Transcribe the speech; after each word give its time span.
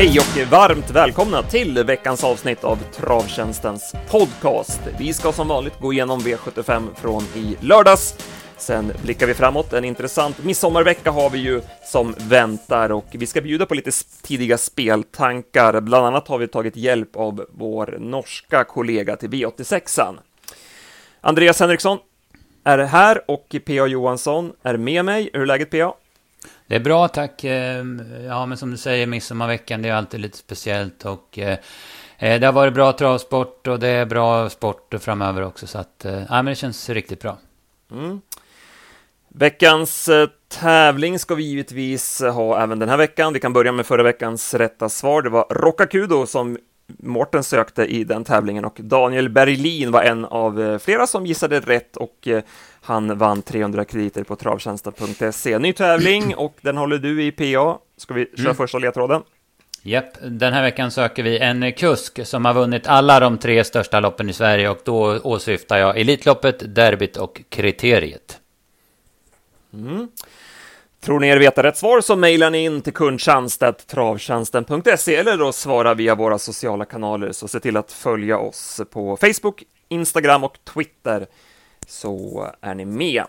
Hej 0.00 0.18
och 0.18 0.50
varmt 0.50 0.90
välkomna 0.90 1.42
till 1.42 1.84
veckans 1.84 2.24
avsnitt 2.24 2.64
av 2.64 2.76
Travtjänstens 2.76 3.94
podcast. 4.10 4.80
Vi 4.98 5.12
ska 5.12 5.32
som 5.32 5.48
vanligt 5.48 5.80
gå 5.80 5.92
igenom 5.92 6.20
V75 6.20 6.94
från 6.94 7.22
i 7.22 7.56
lördags. 7.60 8.14
Sen 8.56 8.92
blickar 9.02 9.26
vi 9.26 9.34
framåt. 9.34 9.72
En 9.72 9.84
intressant 9.84 10.44
midsommarvecka 10.44 11.10
har 11.10 11.30
vi 11.30 11.38
ju 11.38 11.60
som 11.84 12.14
väntar 12.18 12.92
och 12.92 13.06
vi 13.10 13.26
ska 13.26 13.40
bjuda 13.40 13.66
på 13.66 13.74
lite 13.74 13.90
tidiga 14.22 14.58
speltankar. 14.58 15.80
Bland 15.80 16.06
annat 16.06 16.28
har 16.28 16.38
vi 16.38 16.48
tagit 16.48 16.76
hjälp 16.76 17.16
av 17.16 17.46
vår 17.50 17.96
norska 18.00 18.64
kollega 18.64 19.16
till 19.16 19.30
V86an. 19.30 20.18
Andreas 21.20 21.60
Henriksson 21.60 21.98
är 22.64 22.78
här 22.78 23.30
och 23.30 23.56
P.A. 23.66 23.86
Johansson 23.86 24.52
är 24.62 24.76
med 24.76 25.04
mig. 25.04 25.30
Hur 25.32 25.42
är 25.42 25.46
läget 25.46 25.70
P.A.? 25.70 25.94
Det 26.70 26.76
är 26.76 26.80
bra, 26.80 27.08
tack. 27.08 27.44
Ehm, 27.44 28.02
ja, 28.26 28.46
men 28.46 28.58
som 28.58 28.70
du 28.70 28.76
säger, 28.76 29.06
midsommarveckan, 29.06 29.82
det 29.82 29.88
är 29.88 29.92
alltid 29.92 30.20
lite 30.20 30.38
speciellt. 30.38 31.04
Och 31.04 31.38
eh, 31.38 31.58
eh, 32.18 32.40
det 32.40 32.46
har 32.46 32.52
varit 32.52 32.74
bra 32.74 32.92
travsport 32.92 33.66
och 33.66 33.78
det 33.78 33.88
är 33.88 34.06
bra 34.06 34.50
sport 34.50 34.94
framöver 35.00 35.42
också. 35.42 35.66
Så 35.66 35.78
att, 35.78 36.04
eh, 36.04 36.14
ja, 36.14 36.26
men 36.28 36.44
det 36.44 36.54
känns 36.54 36.88
riktigt 36.88 37.20
bra. 37.20 37.38
Mm. 37.92 38.20
Veckans 39.28 40.10
tävling 40.48 41.18
ska 41.18 41.34
vi 41.34 41.42
givetvis 41.42 42.20
ha 42.20 42.62
även 42.62 42.78
den 42.78 42.88
här 42.88 42.96
veckan. 42.96 43.32
Vi 43.32 43.40
kan 43.40 43.52
börja 43.52 43.72
med 43.72 43.86
förra 43.86 44.02
veckans 44.02 44.54
rätta 44.54 44.88
svar. 44.88 45.22
Det 45.22 45.30
var 45.30 45.46
Rockakudo 45.50 46.26
som 46.26 46.58
Mårten 46.98 47.44
sökte 47.44 47.84
i 47.84 48.04
den 48.04 48.24
tävlingen 48.24 48.64
och 48.64 48.76
Daniel 48.80 49.28
Berlin 49.28 49.90
var 49.90 50.02
en 50.02 50.24
av 50.24 50.78
flera 50.78 51.06
som 51.06 51.26
gissade 51.26 51.60
rätt 51.60 51.96
och 51.96 52.28
han 52.80 53.18
vann 53.18 53.42
300 53.42 53.84
krediter 53.84 54.24
på 54.24 54.36
travtjänsten.se. 54.36 55.58
Ny 55.58 55.72
tävling 55.72 56.34
och 56.36 56.56
den 56.60 56.76
håller 56.76 56.98
du 56.98 57.24
i 57.24 57.32
PA. 57.32 57.78
Ska 57.96 58.14
vi 58.14 58.26
köra 58.36 58.44
mm. 58.44 58.54
första 58.54 58.78
ledtråden? 58.78 59.22
Japp, 59.82 60.12
den 60.22 60.52
här 60.52 60.62
veckan 60.62 60.90
söker 60.90 61.22
vi 61.22 61.38
en 61.38 61.72
kusk 61.72 62.26
som 62.26 62.44
har 62.44 62.54
vunnit 62.54 62.86
alla 62.86 63.20
de 63.20 63.38
tre 63.38 63.64
största 63.64 64.00
loppen 64.00 64.30
i 64.30 64.32
Sverige 64.32 64.68
och 64.68 64.78
då 64.84 65.18
åsyftar 65.18 65.78
jag 65.78 65.98
Elitloppet, 65.98 66.74
Derbyt 66.74 67.16
och 67.16 67.42
Kriteriet. 67.48 68.40
Mm. 69.72 70.08
Tror 71.00 71.20
ni 71.20 71.28
er 71.28 71.38
veta 71.38 71.62
rätt 71.62 71.76
svar 71.76 72.00
så 72.00 72.16
mejlar 72.16 72.50
ni 72.50 72.64
in 72.64 72.82
till 72.82 72.92
kundtjänst.travtjänsten.se 72.92 75.16
eller 75.16 75.36
då 75.36 75.52
svara 75.52 75.94
via 75.94 76.14
våra 76.14 76.38
sociala 76.38 76.84
kanaler 76.84 77.32
så 77.32 77.48
se 77.48 77.60
till 77.60 77.76
att 77.76 77.92
följa 77.92 78.38
oss 78.38 78.80
på 78.90 79.16
Facebook, 79.16 79.62
Instagram 79.88 80.44
och 80.44 80.58
Twitter 80.74 81.26
så 81.86 82.46
är 82.60 82.74
ni 82.74 82.84
med. 82.84 83.24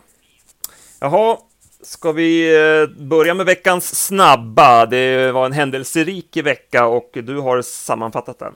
Jaha, 0.99 1.37
ska 1.81 2.11
vi 2.11 2.55
eh, 2.55 2.87
börja 3.03 3.33
med 3.33 3.45
veckans 3.45 4.05
snabba? 4.05 4.85
Det 4.85 5.31
var 5.31 5.45
en 5.45 5.51
händelserik 5.51 6.37
vecka 6.37 6.85
och 6.85 7.09
du 7.13 7.37
har 7.37 7.61
sammanfattat 7.61 8.39
den. 8.39 8.53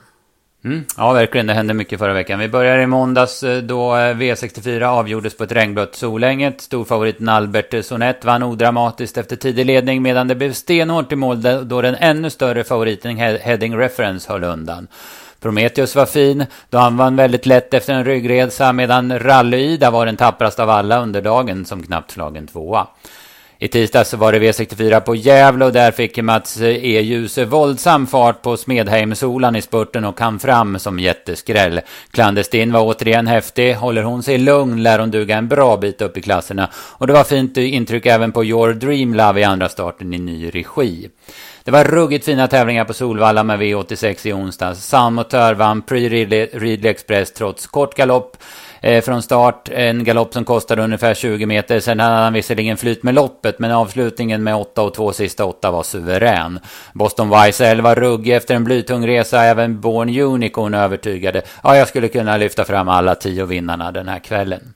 Mm, 0.64 0.84
ja, 0.96 1.12
verkligen. 1.12 1.46
Det 1.46 1.54
hände 1.54 1.74
mycket 1.74 1.98
förra 1.98 2.12
veckan. 2.12 2.38
Vi 2.38 2.48
börjar 2.48 2.78
i 2.78 2.86
måndags 2.86 3.42
eh, 3.42 3.62
då 3.62 3.96
eh, 3.96 4.16
V64 4.16 4.82
avgjordes 4.84 5.36
på 5.36 5.44
ett 5.44 5.52
regnblött 5.52 5.94
Solänget. 5.94 6.60
Storfavoriten 6.60 7.28
Albert 7.28 7.84
Sonett 7.84 8.24
vann 8.24 8.42
odramatiskt 8.42 9.18
efter 9.18 9.36
tidig 9.36 9.66
ledning 9.66 10.02
medan 10.02 10.28
det 10.28 10.34
blev 10.34 10.52
stenhårt 10.52 11.12
i 11.12 11.16
mål 11.16 11.42
då 11.68 11.82
den 11.82 11.94
ännu 11.94 12.30
större 12.30 12.64
favoriten 12.64 13.16
Heading 13.16 13.76
Reference 13.76 14.32
höll 14.32 14.44
undan. 14.44 14.88
Prometheus 15.40 15.96
var 15.96 16.06
fin, 16.06 16.46
då 16.70 16.78
han 16.78 16.96
vann 16.96 17.16
väldigt 17.16 17.46
lätt 17.46 17.74
efter 17.74 17.94
en 17.94 18.04
ryggresa, 18.04 18.72
medan 18.72 19.18
Rally-Ida 19.18 19.90
var 19.90 20.06
den 20.06 20.16
tappraste 20.16 20.62
av 20.62 20.70
alla 20.70 21.02
under 21.02 21.22
dagen 21.22 21.64
som 21.64 21.82
knappt 21.82 22.10
slagen 22.10 22.46
tvåa. 22.46 22.86
I 23.58 23.68
tisdags 23.68 24.14
var 24.14 24.32
det 24.32 24.38
V64 24.38 25.00
på 25.00 25.14
Gävle 25.14 25.64
och 25.64 25.72
där 25.72 25.90
fick 25.90 26.22
Mats 26.22 26.60
eh, 26.60 26.84
E. 26.84 27.00
Djuse 27.00 27.44
våldsam 27.44 28.06
fart 28.06 28.42
på 28.42 28.56
Smedheim-solan 28.56 29.56
i 29.56 29.62
spurten 29.62 30.04
och 30.04 30.18
kam 30.18 30.38
fram 30.38 30.78
som 30.78 30.98
jätteskräll. 30.98 31.80
Klandestin 32.10 32.72
var 32.72 32.80
återigen 32.80 33.26
häftig. 33.26 33.74
Håller 33.74 34.02
hon 34.02 34.22
sig 34.22 34.38
lugn 34.38 34.82
lär 34.82 34.98
hon 34.98 35.10
duga 35.10 35.36
en 35.36 35.48
bra 35.48 35.76
bit 35.76 36.02
upp 36.02 36.16
i 36.16 36.22
klasserna. 36.22 36.70
Och 36.74 37.06
det 37.06 37.12
var 37.12 37.24
fint 37.24 37.56
intryck 37.56 38.06
även 38.06 38.32
på 38.32 38.44
Your 38.44 38.72
Dream 38.72 39.14
Love 39.14 39.40
i 39.40 39.44
andra 39.44 39.68
starten 39.68 40.14
i 40.14 40.18
ny 40.18 40.50
regi. 40.50 41.08
Det 41.66 41.72
var 41.72 41.84
ruggigt 41.84 42.24
fina 42.24 42.48
tävlingar 42.48 42.84
på 42.84 42.92
Solvalla 42.92 43.44
med 43.44 43.60
V86 43.60 44.26
i 44.26 44.32
onsdags. 44.32 44.86
Samotör 44.86 45.54
vann 45.54 45.82
Pre 45.82 46.08
Ridley 46.08 46.90
Express 46.90 47.32
trots 47.32 47.66
kort 47.66 47.94
galopp 47.94 48.36
eh, 48.80 49.04
från 49.04 49.22
start. 49.22 49.68
En 49.72 50.04
galopp 50.04 50.32
som 50.32 50.44
kostade 50.44 50.82
ungefär 50.82 51.14
20 51.14 51.46
meter. 51.46 51.80
Sen 51.80 52.00
hade 52.00 52.14
han 52.14 52.32
visserligen 52.32 52.76
flyt 52.76 53.02
med 53.02 53.14
loppet, 53.14 53.58
men 53.58 53.70
avslutningen 53.70 54.42
med 54.42 54.56
8 54.56 54.82
och 54.82 54.94
2 54.94 55.12
sista 55.12 55.44
8 55.44 55.70
var 55.70 55.82
suverän. 55.82 56.58
Boston 56.92 57.32
YSL 57.48 57.80
var 57.80 57.94
ruggig 57.94 58.34
efter 58.36 58.54
en 58.54 58.64
blytung 58.64 59.06
resa. 59.06 59.44
Även 59.44 59.80
Born 59.80 60.20
Unicorn 60.20 60.74
övertygade. 60.74 61.42
Ja, 61.62 61.76
jag 61.76 61.88
skulle 61.88 62.08
kunna 62.08 62.36
lyfta 62.36 62.64
fram 62.64 62.88
alla 62.88 63.14
tio 63.14 63.46
vinnarna 63.46 63.92
den 63.92 64.08
här 64.08 64.18
kvällen. 64.18 64.75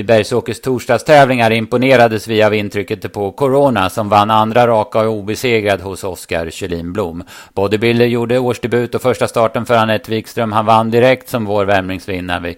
Vid 0.00 0.06
Bergsåkers 0.06 0.60
torsdagstävlingar 0.60 1.50
imponerades 1.50 2.28
vi 2.28 2.42
av 2.42 2.54
intrycket 2.54 3.12
på 3.12 3.32
Corona 3.32 3.90
som 3.90 4.08
vann 4.08 4.30
andra 4.30 4.66
raka 4.66 5.00
och 5.00 5.12
obesegrad 5.12 5.80
hos 5.80 6.04
Oskar 6.04 6.50
Kjellin 6.50 6.92
Blom. 6.92 7.24
Bodybuilder 7.54 8.06
gjorde 8.06 8.38
årsdebut 8.38 8.94
och 8.94 9.02
första 9.02 9.28
starten 9.28 9.66
för 9.66 9.74
Anette 9.74 10.10
Wikström. 10.10 10.52
Han 10.52 10.66
vann 10.66 10.90
direkt 10.90 11.28
som 11.28 11.44
vår 11.44 11.64
värmningsvinnare. 11.64 12.54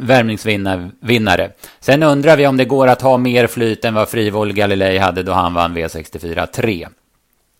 Värmningsvinnare. 0.00 1.50
Sen 1.80 2.02
undrar 2.02 2.36
vi 2.36 2.46
om 2.46 2.56
det 2.56 2.64
går 2.64 2.88
att 2.88 3.02
ha 3.02 3.16
mer 3.16 3.46
flyt 3.46 3.84
än 3.84 3.94
vad 3.94 4.08
Frivol 4.08 4.52
Galilei 4.52 4.98
hade 4.98 5.22
då 5.22 5.32
han 5.32 5.54
vann 5.54 5.76
V64 5.76 6.46
3. 6.46 6.88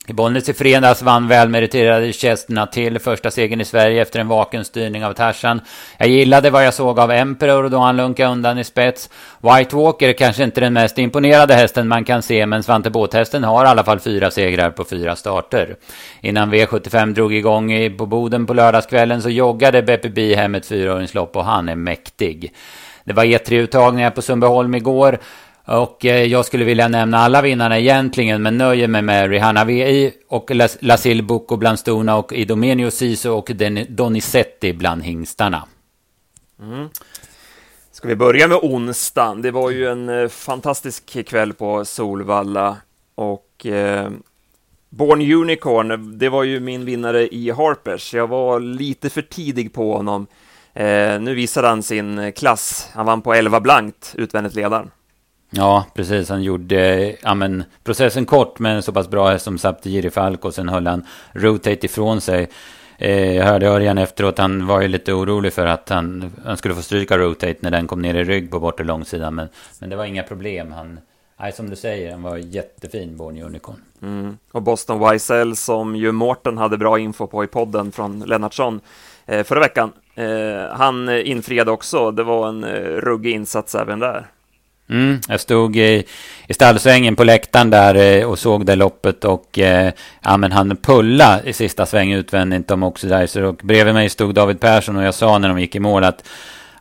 I 0.07 0.13
Bollnäs 0.13 0.49
i 0.49 0.53
fredags 0.53 1.03
vann 1.03 1.29
välmeriterade 1.29 2.13
Chestnut 2.13 2.73
till 2.73 2.99
första 2.99 3.31
segern 3.31 3.61
i 3.61 3.65
Sverige 3.65 4.03
efter 4.03 4.21
en 4.21 4.29
vaken 4.29 4.65
styrning 4.65 5.05
av 5.05 5.13
Tarzan. 5.13 5.61
Jag 5.99 6.09
gillade 6.09 6.51
vad 6.51 6.67
jag 6.67 6.75
såg 6.75 6.99
av 6.99 7.11
Emperor 7.11 7.69
då 7.69 7.79
han 7.79 7.97
lunkade 7.97 8.33
undan 8.33 8.59
i 8.59 8.65
spets. 8.65 9.11
White 9.41 9.77
Walker 9.77 10.09
är 10.09 10.13
kanske 10.13 10.45
inte 10.45 10.61
den 10.61 10.73
mest 10.73 10.99
imponerade 10.99 11.55
hästen 11.55 11.89
man 11.89 12.05
kan 12.05 12.23
se, 12.23 12.47
men 12.47 12.63
Svante 12.63 12.91
Båthästen 12.91 13.45
har 13.45 13.65
i 13.65 13.69
alla 13.69 13.85
fall 13.85 14.01
fyra 14.01 14.31
segrar 14.31 14.71
på 14.71 14.85
fyra 14.85 15.17
starter. 15.17 15.77
Innan 16.21 16.55
V75 16.55 17.15
drog 17.15 17.35
igång 17.35 17.97
på 17.99 18.07
Boden 18.07 18.47
på 18.47 18.55
lördagskvällen 18.55 19.23
så 19.23 19.31
joggade 19.31 19.83
Beppe 19.83 20.09
B 20.09 20.35
hem 20.35 20.55
ett 20.55 20.67
fyraåringslopp 20.67 21.37
och 21.37 21.45
han 21.45 21.69
är 21.69 21.77
mäktig. 21.77 22.53
Det 23.05 23.13
var 23.13 23.25
E3-uttagningar 23.25 24.11
på 24.11 24.23
Sundbyholm 24.23 24.75
igår. 24.75 25.19
Och 25.65 26.05
eh, 26.05 26.25
jag 26.25 26.45
skulle 26.45 26.65
vilja 26.65 26.89
nämna 26.89 27.19
alla 27.19 27.43
vinnarna 27.43 27.79
egentligen, 27.79 28.43
men 28.43 28.59
nöjer 28.59 28.89
mig 28.89 29.03
med 29.03 29.31
Rihanna 29.31 29.65
VI 29.65 30.13
och 30.29 30.51
Lasil 30.81 31.23
Bucco 31.23 31.57
bland 31.57 31.79
stona 31.79 32.17
och 32.17 32.33
Idomenio 32.33 32.91
Siso 32.91 33.31
och 33.31 33.51
Donizetti 33.89 34.73
bland 34.73 35.03
hingstarna. 35.03 35.65
Mm. 36.63 36.89
Ska 37.93 38.09
vi 38.09 38.17
börja 38.17 38.49
med 38.49 38.59
onsdagen? 38.63 39.43
Det 39.43 39.51
var 39.51 39.71
ju 39.71 39.89
en 39.89 40.09
eh, 40.09 40.29
fantastisk 40.29 41.27
kväll 41.29 41.53
på 41.53 41.85
Solvalla 41.85 42.77
och 43.15 43.67
eh, 43.67 44.11
Born 44.89 45.33
Unicorn, 45.33 46.19
det 46.19 46.29
var 46.29 46.43
ju 46.43 46.61
min 46.61 46.85
vinnare 46.85 47.29
i 47.35 47.51
Harpers. 47.51 48.15
Jag 48.15 48.27
var 48.27 48.61
lite 48.61 49.11
för 49.11 49.23
tidig 49.23 49.73
på 49.73 49.97
honom. 49.97 50.27
Eh, 50.75 51.21
nu 51.21 51.35
visade 51.35 51.69
han 51.69 51.83
sin 51.83 52.19
eh, 52.19 52.33
klass. 52.33 52.91
Han 52.95 53.07
vann 53.07 53.23
på 53.23 53.35
11 53.35 53.61
blankt, 53.61 54.15
utvändigt 54.19 54.55
ledaren. 54.55 54.91
Ja, 55.55 55.87
precis. 55.95 56.29
Han 56.29 56.43
gjorde 56.43 57.17
ja, 57.23 57.35
men, 57.35 57.65
processen 57.85 58.27
kort, 58.27 58.59
men 58.59 58.83
så 58.83 58.93
pass 58.93 59.09
bra 59.09 59.31
häst 59.31 59.45
som 59.45 59.59
Saptiri 59.59 60.11
och 60.41 60.55
Sen 60.55 60.69
höll 60.69 60.87
han 60.87 61.07
Rotate 61.33 61.87
ifrån 61.87 62.21
sig. 62.21 62.49
Eh, 62.99 63.37
jag 63.37 63.45
hörde 63.45 63.67
Örjan 63.67 63.99
efteråt, 63.99 64.39
han 64.39 64.67
var 64.67 64.81
ju 64.81 64.89
lite 64.89 65.13
orolig 65.13 65.53
för 65.53 65.67
att 65.67 65.89
han, 65.89 66.33
han 66.45 66.57
skulle 66.57 66.75
få 66.75 66.83
stryka 66.83 67.19
Rotate 67.19 67.57
när 67.61 67.71
den 67.71 67.87
kom 67.87 68.03
ner 68.03 68.15
i 68.15 68.25
rygg 68.25 68.51
på 68.51 68.61
bortre 68.61 68.85
långsidan. 68.85 69.35
Men, 69.35 69.49
men 69.79 69.91
det 69.91 69.97
var 69.97 70.05
inga 70.05 70.23
problem. 70.23 70.73
Han, 70.73 71.01
nej, 71.41 71.53
som 71.53 71.71
du 71.71 71.77
säger, 71.77 72.11
han 72.11 72.23
var 72.23 72.37
jättefin, 72.37 73.17
Born 73.17 73.43
Unicorn. 73.43 73.83
Mm. 74.03 74.39
Och 74.53 74.63
Boston 74.63 75.15
YSL 75.15 75.57
som 75.57 75.97
ju 75.97 76.13
Mårten 76.13 76.59
hade 76.59 76.79
bra 76.79 76.99
info 76.99 77.27
på 77.27 77.45
i 77.45 77.47
podden 77.47 77.93
från 77.93 78.21
Lennartsson 78.21 78.81
eh, 79.27 79.45
förra 79.45 79.61
veckan. 79.61 79.93
Eh, 80.15 80.77
han 80.77 81.09
infriade 81.09 81.71
också, 81.71 82.11
det 82.11 82.23
var 82.23 82.49
en 82.49 82.65
eh, 82.65 82.71
ruggig 82.81 83.35
insats 83.35 83.75
även 83.75 83.99
där. 83.99 84.27
Mm, 84.89 85.21
jag 85.29 85.41
stod 85.41 85.77
i, 85.77 86.05
i 86.49 86.55
stallsvängen 86.55 87.17
på 87.17 87.25
läktaren 87.25 87.71
där 87.71 87.95
eh, 87.95 88.27
och 88.27 88.39
såg 88.39 88.67
det 88.67 88.75
loppet 88.75 89.25
och 89.25 89.59
eh, 89.59 89.93
ja, 90.23 90.37
men 90.37 90.53
han 90.53 90.77
pulla 90.77 91.43
i 91.45 91.53
sista 91.53 91.87
sväng 91.87 92.13
utvändigt 92.13 92.71
om 92.71 92.83
Oxidizer 92.83 93.43
och 93.43 93.55
bredvid 93.55 93.95
mig 93.95 94.09
stod 94.09 94.35
David 94.35 94.61
Persson 94.61 94.97
och 94.97 95.05
jag 95.05 95.15
sa 95.15 95.39
när 95.39 95.49
de 95.49 95.61
gick 95.61 95.75
i 95.75 95.81
mål 95.81 96.05
att 96.05 96.29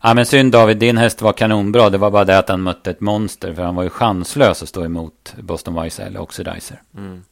ja 0.03 0.13
men 0.13 0.25
synd 0.25 0.51
David, 0.51 0.77
din 0.77 0.98
häst 0.98 1.21
var 1.21 1.33
kanonbra. 1.33 1.89
Det 1.89 1.98
var 1.98 2.12
bara 2.12 2.25
det 2.25 2.38
att 2.38 2.50
han 2.50 2.62
mötte 2.62 2.92
ett 2.92 3.01
monster 3.01 3.53
för 3.53 3.63
han 3.63 3.75
var 3.75 3.83
ju 3.83 3.89
chanslös 3.89 4.63
att 4.63 4.69
stå 4.69 4.86
emot 4.86 5.33
Boston 5.38 5.83
Wiesel 5.83 6.18
Oxidizer. 6.18 6.81
Mm. 6.98 7.24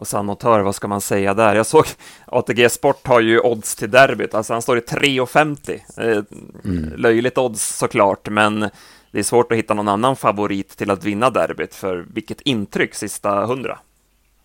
Och 0.00 0.06
Sanotör, 0.06 0.60
vad 0.60 0.74
ska 0.74 0.88
man 0.88 1.00
säga 1.00 1.34
där? 1.34 1.54
Jag 1.54 1.66
såg 1.66 1.84
ATG 2.26 2.68
Sport 2.68 3.06
har 3.06 3.20
ju 3.20 3.40
odds 3.40 3.76
till 3.76 3.90
derbyt, 3.90 4.34
alltså 4.34 4.52
han 4.52 4.62
står 4.62 4.78
i 4.78 4.80
3,50. 4.80 5.80
Eh, 5.96 6.22
mm. 6.64 6.92
Löjligt 6.96 7.38
odds 7.38 7.76
såklart, 7.76 8.28
men 8.28 8.70
det 9.10 9.18
är 9.18 9.22
svårt 9.22 9.52
att 9.52 9.58
hitta 9.58 9.74
någon 9.74 9.88
annan 9.88 10.16
favorit 10.16 10.76
till 10.76 10.90
att 10.90 11.04
vinna 11.04 11.30
derbyt, 11.30 11.74
för 11.74 12.06
vilket 12.08 12.40
intryck 12.40 12.94
sista 12.94 13.46
hundra. 13.46 13.78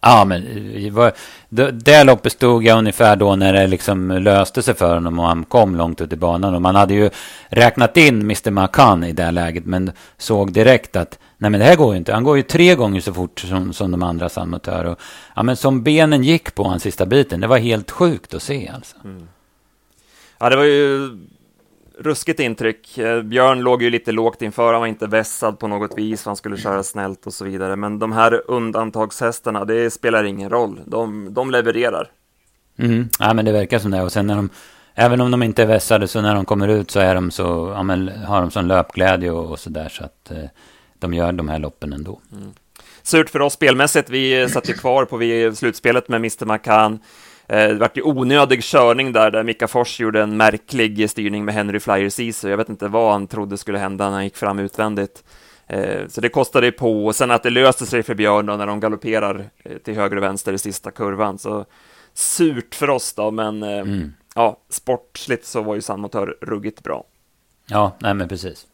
Ja, 0.02 0.26
men 0.26 0.44
det, 1.50 1.72
det 1.72 2.04
loppet 2.04 2.32
stod 2.32 2.66
jag 2.66 2.78
ungefär 2.78 3.16
då 3.16 3.36
när 3.36 3.54
det 3.54 3.68
liksom 3.68 4.12
löste 4.12 4.62
sig 4.62 4.74
för 4.74 4.94
honom 4.94 5.20
och 5.20 5.26
han 5.26 5.46
kom 5.46 5.76
långt 5.76 6.02
ut 6.02 6.14
i 6.14 6.16
banan. 6.16 6.56
Och 6.56 6.62
man 6.62 6.76
hade 6.76 6.94
ju 6.94 7.10
räknat 7.50 7.98
in 7.98 8.22
Mr. 8.22 8.52
Macan 8.52 9.04
i 9.04 9.12
det 9.12 9.32
läget, 9.32 9.66
men 9.66 9.92
såg 10.18 10.52
direkt 10.52 10.96
att 10.96 11.20
nej, 11.38 11.52
men 11.52 11.60
det 11.60 11.66
här 11.66 11.76
går 11.76 11.94
ju 11.94 11.98
inte. 11.98 12.14
Han 12.14 12.24
går 12.24 12.38
ju 12.38 12.44
tre 12.44 12.76
gånger 12.76 13.02
så 13.02 13.14
fort 13.14 13.40
som, 13.40 13.74
som 13.74 13.92
de 13.92 14.04
andra 14.04 14.30
San 14.30 14.54
Och, 14.54 15.00
ja, 15.36 15.44
men 15.44 15.56
som 15.56 15.84
benen 15.84 16.24
gick 16.24 16.56
på 16.56 16.64
hans 16.64 16.84
sista 16.84 17.06
biten, 17.06 17.40
det 17.40 17.48
var 17.48 17.58
helt 17.58 17.92
sjukt 17.92 18.34
att 18.34 18.44
se 18.44 18.72
alltså. 18.76 18.96
Mm. 19.04 19.28
Ja, 20.38 20.50
det 20.50 20.56
var 20.56 20.64
ju 20.64 21.18
ruskigt 22.00 22.40
intryck. 22.40 22.98
Eh, 22.98 23.22
Björn 23.22 23.60
låg 23.60 23.84
ju 23.84 23.90
lite 23.90 24.12
lågt 24.12 24.42
inför, 24.42 24.72
han 24.72 24.80
var 24.80 24.88
inte 24.88 25.08
vässad 25.08 25.60
på 25.60 25.68
något 25.68 25.98
vis, 25.98 26.26
han 26.26 26.36
skulle 26.36 26.58
köra 26.58 26.84
snällt 26.84 27.28
och 27.28 27.34
så 27.34 27.46
vidare. 27.46 27.76
Men 27.76 28.00
de 28.00 28.12
här 28.12 28.52
undantagshästarna, 28.52 29.66
det 29.66 29.92
spelar 29.92 30.24
ingen 30.24 30.50
roll. 30.50 30.80
De, 30.86 31.34
de 31.34 31.52
levererar. 31.52 32.12
Mm. 32.78 33.10
Ja, 33.20 33.34
men 33.34 33.46
det 33.46 33.52
verkar 33.52 33.80
som 33.80 33.92
det. 33.92 34.02
Och 34.02 34.12
sen 34.12 34.28
när 34.28 34.36
de, 34.36 34.50
även 34.94 35.22
om 35.22 35.32
de 35.32 35.44
inte 35.44 35.62
är 35.62 35.68
vässade, 35.68 36.08
så 36.08 36.22
när 36.22 36.36
de 36.36 36.46
kommer 36.46 36.68
ut 36.68 36.92
så 36.92 37.00
är 37.00 37.16
de 37.16 37.32
så, 37.32 37.74
ja, 37.76 37.84
men, 37.84 38.08
har 38.08 38.42
de 38.42 38.52
sån 38.52 38.68
löpglädje 38.68 39.32
och, 39.32 39.52
och 39.52 39.60
så 39.60 39.70
där, 39.70 39.90
så 39.90 40.04
att 40.04 40.32
eh, 40.32 40.50
de 41.00 41.14
gör 41.14 41.32
de 41.32 41.50
här 41.50 41.60
loppen 41.60 41.94
ändå. 41.94 42.20
Mm. 42.32 42.54
Surt 43.04 43.30
för 43.30 43.42
oss 43.42 43.54
spelmässigt, 43.54 44.10
vi 44.10 44.50
satt 44.50 44.70
ju 44.70 44.74
kvar 44.74 45.06
på 45.06 45.56
slutspelet 45.56 46.10
med 46.10 46.18
Mr. 46.18 46.46
McCann. 46.46 47.00
Eh, 47.48 47.68
det 47.68 47.76
vart 47.76 47.98
ju 47.98 48.02
onödig 48.02 48.64
körning 48.64 49.14
där, 49.14 49.32
där 49.32 49.44
Mika 49.44 49.68
Fors 49.68 50.00
gjorde 50.00 50.22
en 50.22 50.38
märklig 50.38 51.10
styrning 51.10 51.46
med 51.46 51.54
Henry 51.54 51.80
Flyer 51.80 52.10
Caesar. 52.10 52.50
Jag 52.50 52.58
vet 52.58 52.70
inte 52.70 52.88
vad 52.88 53.12
han 53.12 53.28
trodde 53.28 53.58
skulle 53.58 53.78
hända 53.78 54.06
när 54.06 54.14
han 54.14 54.24
gick 54.24 54.38
fram 54.38 54.60
utvändigt. 54.60 55.24
Eh, 55.68 56.08
så 56.08 56.22
det 56.22 56.30
kostade 56.30 56.72
på, 56.72 57.06
och 57.06 57.16
sen 57.16 57.32
att 57.32 57.44
det 57.44 57.50
löste 57.50 57.86
sig 57.86 58.04
för 58.04 58.16
Björn 58.16 58.46
då 58.46 58.56
när 58.56 58.68
de 58.68 58.80
galopperar 58.80 59.50
eh, 59.64 59.78
till 59.78 59.96
höger 59.96 60.18
och 60.18 60.24
vänster 60.24 60.54
i 60.54 60.58
sista 60.58 60.92
kurvan. 60.92 61.38
Så 61.38 61.66
surt 62.14 62.76
för 62.76 62.90
oss 62.90 63.14
då, 63.14 63.32
men 63.32 63.64
mm. 63.64 64.14
ja, 64.36 64.58
sportsligt 64.70 65.46
så 65.46 65.62
var 65.62 65.76
ju 65.76 65.82
San 65.82 66.00
Motör 66.00 66.38
ruggigt 66.42 66.84
bra. 66.84 67.04
Ja, 67.68 67.96
nej 68.00 68.14
men 68.14 68.28
precis. 68.28 68.68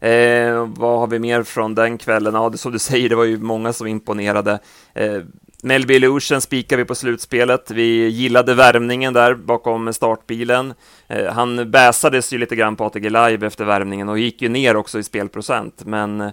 Eh, 0.00 0.66
vad 0.76 0.98
har 0.98 1.06
vi 1.06 1.18
mer 1.18 1.42
från 1.42 1.74
den 1.74 1.98
kvällen? 1.98 2.34
Ja, 2.34 2.48
det, 2.48 2.58
som 2.58 2.72
du 2.72 2.78
säger, 2.78 3.08
det 3.08 3.16
var 3.16 3.24
ju 3.24 3.38
många 3.38 3.72
som 3.72 3.86
imponerade. 3.86 4.58
Eh, 4.94 5.22
Melby 5.62 5.94
Illusion 5.94 6.40
spikar 6.40 6.76
vi 6.76 6.84
på 6.84 6.94
slutspelet. 6.94 7.70
Vi 7.70 8.08
gillade 8.08 8.54
värmningen 8.54 9.12
där 9.12 9.34
bakom 9.34 9.92
startbilen. 9.92 10.74
Eh, 11.06 11.32
han 11.32 11.70
bäsades 11.70 12.32
ju 12.32 12.38
lite 12.38 12.56
grann 12.56 12.76
på 12.76 12.84
ATG 12.84 13.10
Live 13.10 13.46
efter 13.46 13.64
värmningen 13.64 14.08
och 14.08 14.18
gick 14.18 14.42
ju 14.42 14.48
ner 14.48 14.76
också 14.76 14.98
i 14.98 15.02
spelprocent, 15.02 15.84
men 15.84 16.20
eh, 16.20 16.30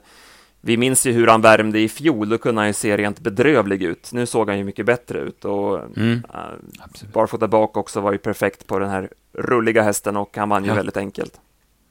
vi 0.61 0.77
minns 0.77 1.05
ju 1.05 1.11
hur 1.11 1.27
han 1.27 1.41
värmde 1.41 1.79
i 1.79 1.89
fjol, 1.89 2.29
då 2.29 2.37
kunde 2.37 2.61
han 2.61 2.67
ju 2.67 2.73
se 2.73 2.97
rent 2.97 3.19
bedrövlig 3.19 3.83
ut. 3.83 4.09
Nu 4.13 4.25
såg 4.25 4.49
han 4.49 4.57
ju 4.57 4.63
mycket 4.63 4.85
bättre 4.85 5.19
ut 5.19 5.45
och 5.45 5.97
mm, 5.97 6.23
äh, 6.33 7.07
barfota 7.13 7.47
bak 7.47 7.77
också 7.77 8.01
var 8.01 8.11
ju 8.11 8.17
perfekt 8.17 8.67
på 8.67 8.79
den 8.79 8.89
här 8.89 9.09
rulliga 9.33 9.81
hästen 9.81 10.17
och 10.17 10.37
han 10.37 10.49
vann 10.49 10.63
ju 10.63 10.69
ja. 10.69 10.75
väldigt 10.75 10.97
enkelt. 10.97 11.39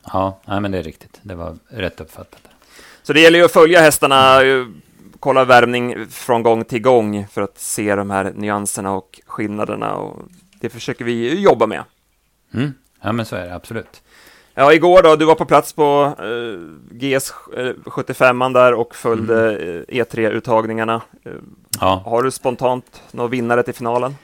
Ja, 0.05 0.41
nej, 0.45 0.61
men 0.61 0.73
det 0.73 0.79
är 0.79 0.83
riktigt. 0.83 1.21
Det 1.23 1.35
var 1.35 1.57
rätt 1.69 2.01
uppfattat. 2.01 2.41
Så 3.03 3.13
det 3.13 3.21
gäller 3.21 3.39
ju 3.39 3.45
att 3.45 3.53
följa 3.53 3.81
hästarna 3.81 4.41
kolla 5.23 5.45
värmning 5.45 6.07
från 6.09 6.43
gång 6.43 6.65
till 6.65 6.83
gång 6.83 7.27
för 7.27 7.43
att 7.43 7.59
se 7.59 7.95
de 7.95 8.11
här 8.11 8.33
nyanserna 8.35 8.93
och 8.93 9.21
skillnaderna 9.27 9.95
och 9.95 10.23
det 10.61 10.69
försöker 10.69 11.05
vi 11.05 11.41
jobba 11.41 11.67
med. 11.67 11.85
Mm. 12.55 12.73
Ja, 13.03 13.13
men 13.13 13.27
så 13.27 13.37
är 13.37 13.47
det 13.47 13.55
absolut. 13.55 14.03
Ja, 14.55 14.73
igår 14.73 15.03
då, 15.03 15.17
du 15.17 15.25
var 15.25 15.35
på 15.35 15.45
plats 15.45 15.73
på 15.73 16.15
eh, 16.19 16.97
GS 16.97 17.35
eh, 17.57 17.73
75 17.87 18.53
där 18.53 18.75
och 18.75 18.95
följde 18.95 19.57
mm. 19.57 19.85
eh, 19.89 20.05
E3-uttagningarna. 20.05 21.01
Eh, 21.25 21.33
ja. 21.81 22.03
Har 22.07 22.23
du 22.23 22.31
spontant 22.31 23.03
någon 23.11 23.31
vinnare 23.31 23.63
till 23.63 23.75
finalen? 23.75 24.15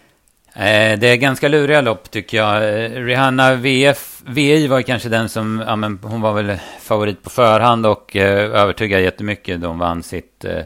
Eh, 0.59 0.99
det 0.99 1.07
är 1.07 1.17
ganska 1.17 1.49
luriga 1.49 1.81
lopp 1.81 2.11
tycker 2.11 2.37
jag. 2.37 2.57
Eh, 2.57 2.91
Rihanna 3.05 3.55
VF, 3.55 4.23
VI 4.27 4.67
var 4.67 4.83
kanske 4.83 5.09
den 5.09 5.29
som, 5.29 5.65
ja 5.67 5.77
men 5.77 5.99
hon 6.03 6.21
var 6.21 6.33
väl 6.33 6.59
favorit 6.81 7.23
på 7.23 7.31
förhand 7.31 7.87
och 7.87 8.17
eh, 8.17 8.61
övertygade 8.61 9.03
jättemycket. 9.03 9.61
De 9.61 9.79
vann 9.79 10.03
sitt 10.03 10.45
eh, 10.45 10.63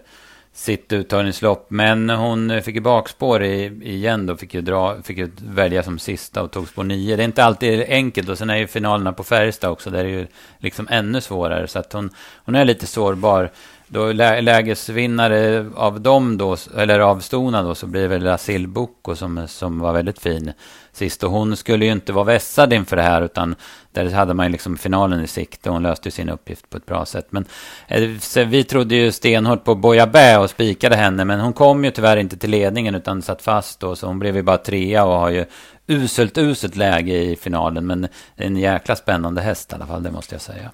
sitt 0.52 0.92
uttagningslopp. 0.92 1.66
Men 1.68 2.10
hon 2.10 2.62
fick 2.62 2.74
ju 2.74 2.80
bakspår 2.80 3.42
i, 3.42 3.80
igen 3.82 4.26
då, 4.26 4.36
fick 4.36 4.54
ju, 4.54 4.60
dra, 4.60 5.02
fick 5.02 5.18
ju 5.18 5.30
välja 5.42 5.82
som 5.82 5.98
sista 5.98 6.42
och 6.42 6.50
tog 6.50 6.68
spår 6.68 6.84
nio. 6.84 7.16
Det 7.16 7.22
är 7.22 7.24
inte 7.24 7.44
alltid 7.44 7.84
enkelt 7.88 8.28
och 8.28 8.38
sen 8.38 8.50
är 8.50 8.56
ju 8.56 8.66
finalerna 8.66 9.12
på 9.12 9.24
Färjestad 9.24 9.70
också, 9.70 9.90
där 9.90 9.98
är 9.98 10.04
det 10.04 10.10
ju 10.10 10.26
liksom 10.58 10.88
ännu 10.90 11.20
svårare. 11.20 11.68
Så 11.68 11.78
att 11.78 11.92
hon, 11.92 12.10
hon 12.44 12.54
är 12.54 12.64
lite 12.64 12.86
sårbar. 12.86 13.50
Då 13.92 14.12
lä 14.12 14.40
lägesvinnare 14.40 15.66
av 15.74 16.00
dem 16.00 16.38
då, 16.38 16.56
eller 16.76 17.00
av 17.00 17.20
stona 17.20 17.62
då, 17.62 17.74
så 17.74 17.86
blir 17.86 18.02
det 18.02 18.08
väl 18.08 18.26
Asil 18.26 18.68
Boko 18.68 19.16
som, 19.16 19.48
som 19.48 19.78
var 19.78 19.92
väldigt 19.92 20.18
fin 20.18 20.52
sist. 20.92 21.24
Och 21.24 21.30
hon 21.30 21.56
skulle 21.56 21.84
ju 21.84 21.92
inte 21.92 22.12
vara 22.12 22.24
vässad 22.24 22.72
inför 22.72 22.96
det 22.96 23.02
här, 23.02 23.22
utan 23.22 23.54
där 23.92 24.10
hade 24.10 24.34
man 24.34 24.46
ju 24.46 24.52
liksom 24.52 24.76
finalen 24.76 25.24
i 25.24 25.26
sikte. 25.26 25.70
Hon 25.70 25.82
löste 25.82 26.08
ju 26.08 26.10
sin 26.10 26.28
uppgift 26.28 26.70
på 26.70 26.76
ett 26.76 26.86
bra 26.86 27.06
sätt. 27.06 27.26
Men 27.30 27.44
eh, 27.88 28.46
vi 28.46 28.64
trodde 28.64 28.94
ju 28.94 29.12
stenhårt 29.12 29.64
på 29.64 29.74
Boja 29.74 30.06
Bä 30.06 30.38
och 30.38 30.50
spikade 30.50 30.96
henne, 30.96 31.24
men 31.24 31.40
hon 31.40 31.52
kom 31.52 31.84
ju 31.84 31.90
tyvärr 31.90 32.16
inte 32.16 32.36
till 32.36 32.50
ledningen 32.50 32.94
utan 32.94 33.22
satt 33.22 33.42
fast 33.42 33.80
då, 33.80 33.96
så 33.96 34.06
hon 34.06 34.18
blev 34.18 34.36
ju 34.36 34.42
bara 34.42 34.58
trea 34.58 35.04
och 35.04 35.18
har 35.18 35.30
ju 35.30 35.44
uselt, 35.86 36.38
uselt 36.38 36.76
läge 36.76 37.22
i 37.22 37.36
finalen. 37.36 37.86
Men 37.86 38.08
en 38.36 38.56
jäkla 38.56 38.96
spännande 38.96 39.40
häst 39.40 39.72
i 39.72 39.74
alla 39.74 39.86
fall, 39.86 40.02
det 40.02 40.10
måste 40.10 40.34
jag 40.34 40.42
säga. 40.42 40.70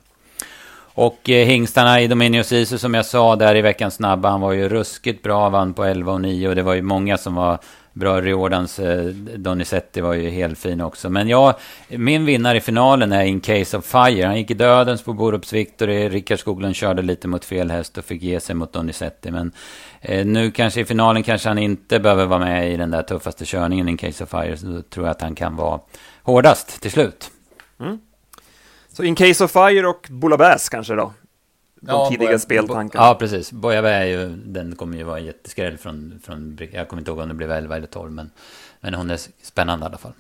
Och 0.98 1.30
eh, 1.30 1.46
hingstarna 1.46 2.00
i 2.00 2.06
Dominios 2.06 2.52
Isu 2.52 2.78
som 2.78 2.94
jag 2.94 3.06
sa 3.06 3.36
där 3.36 3.54
i 3.54 3.62
veckans 3.62 3.94
snabba, 3.94 4.30
han 4.30 4.40
var 4.40 4.52
ju 4.52 4.68
ruskigt 4.68 5.22
bra, 5.22 5.48
vann 5.48 5.74
på 5.74 5.84
11 5.84 6.12
och 6.12 6.20
9 6.20 6.48
och 6.48 6.54
det 6.54 6.62
var 6.62 6.74
ju 6.74 6.82
många 6.82 7.18
som 7.18 7.34
var 7.34 7.58
bra. 7.92 8.20
Riordans 8.20 8.78
eh, 8.78 9.04
Donizetti 9.36 10.00
var 10.00 10.14
ju 10.14 10.30
helt 10.30 10.58
fin 10.58 10.80
också. 10.80 11.10
Men 11.10 11.28
ja, 11.28 11.58
min 11.88 12.24
vinnare 12.24 12.58
i 12.58 12.60
finalen 12.60 13.12
är 13.12 13.24
In 13.24 13.40
Case 13.40 13.76
of 13.76 13.84
Fire. 13.84 14.26
Han 14.26 14.36
gick 14.36 14.50
i 14.50 14.54
dödens 14.54 15.02
på 15.02 15.12
Borups 15.12 15.52
Victory. 15.52 16.08
Rickard 16.08 16.38
Skoglund 16.38 16.76
körde 16.76 17.02
lite 17.02 17.28
mot 17.28 17.44
fel 17.44 17.70
häst 17.70 17.98
och 17.98 18.04
fick 18.04 18.22
ge 18.22 18.40
sig 18.40 18.54
mot 18.54 18.72
Donizetti. 18.72 19.30
Men 19.30 19.52
eh, 20.00 20.26
nu 20.26 20.50
kanske 20.50 20.80
i 20.80 20.84
finalen 20.84 21.22
kanske 21.22 21.48
han 21.48 21.58
inte 21.58 22.00
behöver 22.00 22.26
vara 22.26 22.40
med 22.40 22.72
i 22.72 22.76
den 22.76 22.90
där 22.90 23.02
tuffaste 23.02 23.44
körningen 23.44 23.88
In 23.88 23.96
Case 23.96 24.24
of 24.24 24.30
Fire. 24.30 24.56
Så 24.56 24.66
då 24.66 24.82
tror 24.82 25.06
jag 25.06 25.10
att 25.10 25.22
han 25.22 25.34
kan 25.34 25.56
vara 25.56 25.80
hårdast 26.22 26.82
till 26.82 26.90
slut. 26.90 27.30
Mm. 27.80 27.98
Så 28.98 29.04
In 29.04 29.14
Case 29.14 29.44
of 29.44 29.50
Fire 29.50 29.86
och 29.86 30.06
Bullabäs 30.10 30.68
kanske 30.68 30.94
då? 30.94 31.12
De 31.74 31.90
ja, 31.90 32.08
tidiga 32.10 32.28
Boja, 32.28 32.38
speltankarna. 32.38 33.04
Ja, 33.04 33.14
precis. 33.14 33.52
Bojave 33.52 33.90
är 33.90 34.04
ju, 34.04 34.28
den 34.28 34.76
kommer 34.76 34.96
ju 34.96 35.04
vara 35.04 35.20
jätteskräll 35.20 35.78
från, 35.78 36.20
från, 36.24 36.58
jag 36.72 36.88
kommer 36.88 37.00
inte 37.00 37.10
ihåg 37.10 37.18
om 37.20 37.28
det 37.28 37.34
blev 37.34 37.50
11 37.50 37.76
eller 37.76 37.86
12, 37.86 38.12
men, 38.12 38.30
men 38.80 38.94
hon 38.94 39.10
är 39.10 39.20
spännande 39.42 39.84
i 39.84 39.86
alla 39.86 39.98
fall. 39.98 40.12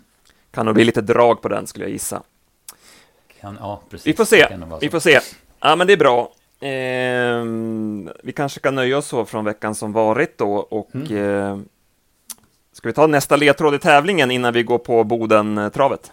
Kan 0.50 0.66
nog 0.66 0.74
bli 0.74 0.84
lite 0.84 1.00
drag 1.00 1.42
på 1.42 1.48
den 1.48 1.66
skulle 1.66 1.84
jag 1.84 1.92
gissa. 1.92 2.22
Kan, 3.40 3.58
ja, 3.60 3.82
precis. 3.90 4.06
Vi 4.06 4.12
får 4.12 4.24
se, 4.24 4.48
vi 4.80 4.90
får 4.90 5.00
se. 5.00 5.20
Ja, 5.60 5.76
men 5.76 5.86
det 5.86 5.92
är 5.92 5.96
bra. 5.96 6.32
Eh, 6.60 7.44
vi 8.22 8.32
kanske 8.36 8.60
kan 8.60 8.74
nöja 8.74 8.98
oss 8.98 9.06
så 9.06 9.24
från 9.24 9.44
veckan 9.44 9.74
som 9.74 9.92
varit 9.92 10.38
då 10.38 10.54
och 10.54 10.94
mm. 10.94 11.16
eh, 11.16 11.58
ska 12.72 12.88
vi 12.88 12.92
ta 12.92 13.06
nästa 13.06 13.36
ledtråd 13.36 13.74
i 13.74 13.78
tävlingen 13.78 14.30
innan 14.30 14.52
vi 14.52 14.62
går 14.62 14.78
på 14.78 15.04
Boden-travet? 15.04 16.12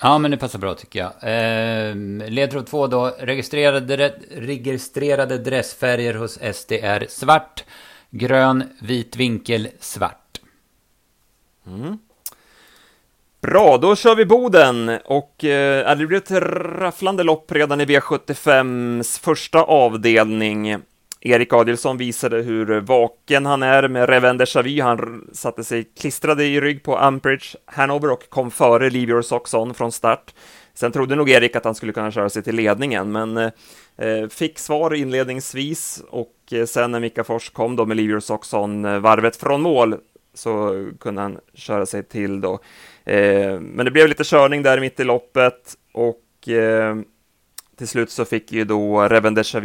Ja, 0.00 0.18
men 0.18 0.30
det 0.30 0.36
passar 0.36 0.58
bra 0.58 0.74
tycker 0.74 0.98
jag. 0.98 1.12
Eh, 1.22 1.94
ledtråd 2.30 2.66
två 2.66 2.86
då. 2.86 3.06
Registrerade, 3.18 4.14
registrerade 4.30 5.38
dressfärger 5.38 6.14
hos 6.14 6.38
SD 6.54 6.72
är 6.72 7.06
svart, 7.08 7.64
grön, 8.10 8.64
vit 8.80 9.16
vinkel, 9.16 9.68
svart. 9.80 10.40
Mm. 11.66 11.98
Bra, 13.40 13.76
då 13.76 13.96
kör 13.96 14.14
vi 14.14 14.26
Boden 14.26 14.98
och 15.04 15.44
eh, 15.44 15.98
det 15.98 16.06
blir 16.06 16.18
ett 16.18 16.30
rafflande 16.80 17.22
lopp 17.22 17.52
redan 17.52 17.80
i 17.80 17.84
V75s 17.84 19.20
första 19.20 19.62
avdelning. 19.62 20.82
Erik 21.28 21.52
Adilsson 21.52 21.96
visade 21.96 22.42
hur 22.42 22.80
vaken 22.80 23.46
han 23.46 23.62
är 23.62 23.88
med 23.88 24.08
Revende 24.08 24.46
Chavy. 24.46 24.80
Han 24.80 25.28
satte 25.32 25.64
sig 25.64 25.84
klistrade 25.84 26.44
i 26.44 26.60
rygg 26.60 26.82
på 26.82 26.98
Umbridge 26.98 27.46
Hanover 27.66 28.10
och 28.10 28.30
kom 28.30 28.50
före 28.50 28.90
Leave 28.90 29.12
Your 29.12 29.22
Socks 29.22 29.54
On 29.54 29.74
från 29.74 29.92
start. 29.92 30.34
Sen 30.74 30.92
trodde 30.92 31.14
nog 31.14 31.30
Erik 31.30 31.56
att 31.56 31.64
han 31.64 31.74
skulle 31.74 31.92
kunna 31.92 32.10
köra 32.10 32.28
sig 32.28 32.42
till 32.42 32.56
ledningen, 32.56 33.12
men 33.12 33.36
eh, 33.36 33.50
eh, 33.96 34.28
fick 34.28 34.58
svar 34.58 34.94
inledningsvis 34.94 36.02
och 36.10 36.34
eh, 36.50 36.64
sen 36.64 36.90
när 36.90 37.00
Mika 37.00 37.24
Fors 37.24 37.50
kom 37.50 37.76
då 37.76 37.86
med 37.86 37.96
Leave 37.96 38.10
Your 38.10 38.20
Socks 38.20 38.54
On 38.54 39.02
varvet 39.02 39.36
från 39.36 39.62
mål 39.62 39.96
så 40.34 40.86
kunde 41.00 41.22
han 41.22 41.38
köra 41.54 41.86
sig 41.86 42.02
till 42.02 42.40
då. 42.40 42.58
Men 43.60 43.84
det 43.84 43.90
blev 43.90 44.08
lite 44.08 44.24
körning 44.24 44.62
där 44.62 44.80
mitt 44.80 45.00
i 45.00 45.04
loppet 45.04 45.74
och 45.92 46.20
till 47.78 47.88
slut 47.88 48.10
så 48.10 48.24
fick 48.24 48.52
ju 48.52 48.64
då 48.64 49.08
Reven 49.08 49.34
Deja 49.34 49.60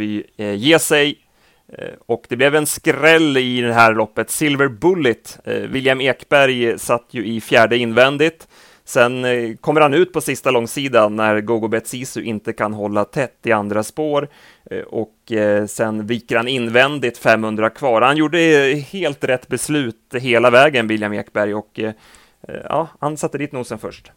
ge 0.54 0.78
sig 0.78 1.23
Eh, 1.72 1.94
och 2.06 2.26
det 2.28 2.36
blev 2.36 2.54
en 2.54 2.66
skräll 2.66 3.36
i 3.36 3.60
det 3.60 3.72
här 3.72 3.94
loppet. 3.94 4.30
Silver 4.30 4.68
Bullet, 4.68 5.38
eh, 5.44 5.54
William 5.54 6.00
Ekberg 6.00 6.78
satt 6.78 7.06
ju 7.10 7.26
i 7.26 7.40
fjärde 7.40 7.76
invändigt. 7.76 8.48
Sen 8.84 9.24
eh, 9.24 9.54
kommer 9.60 9.80
han 9.80 9.94
ut 9.94 10.12
på 10.12 10.20
sista 10.20 10.50
långsidan 10.50 11.16
när 11.16 11.40
Gogo 11.40 11.68
Betsisu 11.68 12.22
inte 12.22 12.52
kan 12.52 12.74
hålla 12.74 13.04
tätt 13.04 13.38
i 13.44 13.52
andra 13.52 13.82
spår 13.82 14.28
och 14.86 15.32
sen 15.66 16.06
viker 16.06 16.36
han 16.36 16.48
invändigt 16.48 17.18
500 17.18 17.70
kvar. 17.70 18.02
Han 18.02 18.16
gjorde 18.16 18.38
helt 18.92 19.24
rätt 19.24 19.48
beslut 19.48 20.14
hela 20.14 20.50
vägen, 20.50 20.86
William 20.86 21.12
Ekberg, 21.12 21.54
och 21.54 21.80
ja, 22.64 22.88
han 23.00 23.16
satte 23.16 23.38
dit 23.38 23.52
nosen 23.52 23.78
först. 23.78 24.12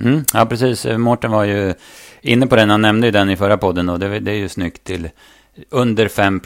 Mm, 0.00 0.24
ja, 0.34 0.46
precis. 0.46 0.86
Mårten 0.86 1.30
var 1.30 1.44
ju 1.44 1.74
inne 2.20 2.46
på 2.46 2.56
den. 2.56 2.70
Han 2.70 2.82
nämnde 2.82 3.06
ju 3.06 3.10
den 3.10 3.30
i 3.30 3.36
förra 3.36 3.58
podden 3.58 3.88
och 3.88 3.98
det, 3.98 4.20
det 4.20 4.30
är 4.30 4.36
ju 4.36 4.48
snyggt 4.48 4.84
till 4.84 5.08
under 5.70 6.08
5 6.08 6.40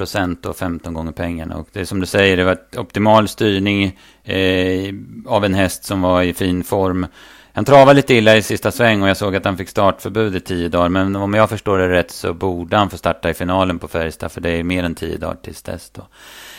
och 0.44 0.56
15 0.56 0.94
gånger 0.94 1.12
pengarna. 1.12 1.56
Och 1.56 1.68
det 1.72 1.80
är 1.80 1.84
som 1.84 2.00
du 2.00 2.06
säger, 2.06 2.36
det 2.36 2.44
var 2.44 2.58
optimal 2.76 3.28
styrning 3.28 3.98
eh, 4.24 4.94
av 5.26 5.44
en 5.44 5.54
häst 5.54 5.84
som 5.84 6.02
var 6.02 6.22
i 6.22 6.34
fin 6.34 6.64
form. 6.64 7.06
Han 7.54 7.64
travade 7.64 7.94
lite 7.94 8.14
illa 8.14 8.36
i 8.36 8.42
sista 8.42 8.70
sväng 8.70 9.02
och 9.02 9.08
jag 9.08 9.16
såg 9.16 9.36
att 9.36 9.44
han 9.44 9.56
fick 9.56 9.68
startförbud 9.68 10.36
i 10.36 10.40
tio 10.40 10.68
dagar. 10.68 10.88
Men 10.88 11.16
om 11.16 11.34
jag 11.34 11.50
förstår 11.50 11.78
det 11.78 11.88
rätt 11.88 12.10
så 12.10 12.34
borde 12.34 12.76
han 12.76 12.90
få 12.90 12.96
starta 12.98 13.30
i 13.30 13.34
finalen 13.34 13.78
på 13.78 13.88
Färjestad. 13.88 14.32
För 14.32 14.40
det 14.40 14.50
är 14.50 14.62
mer 14.62 14.84
än 14.84 14.94
tio 14.94 15.16
dagar 15.16 15.36
tills 15.42 15.62
dess 15.62 15.90
då. 15.90 16.06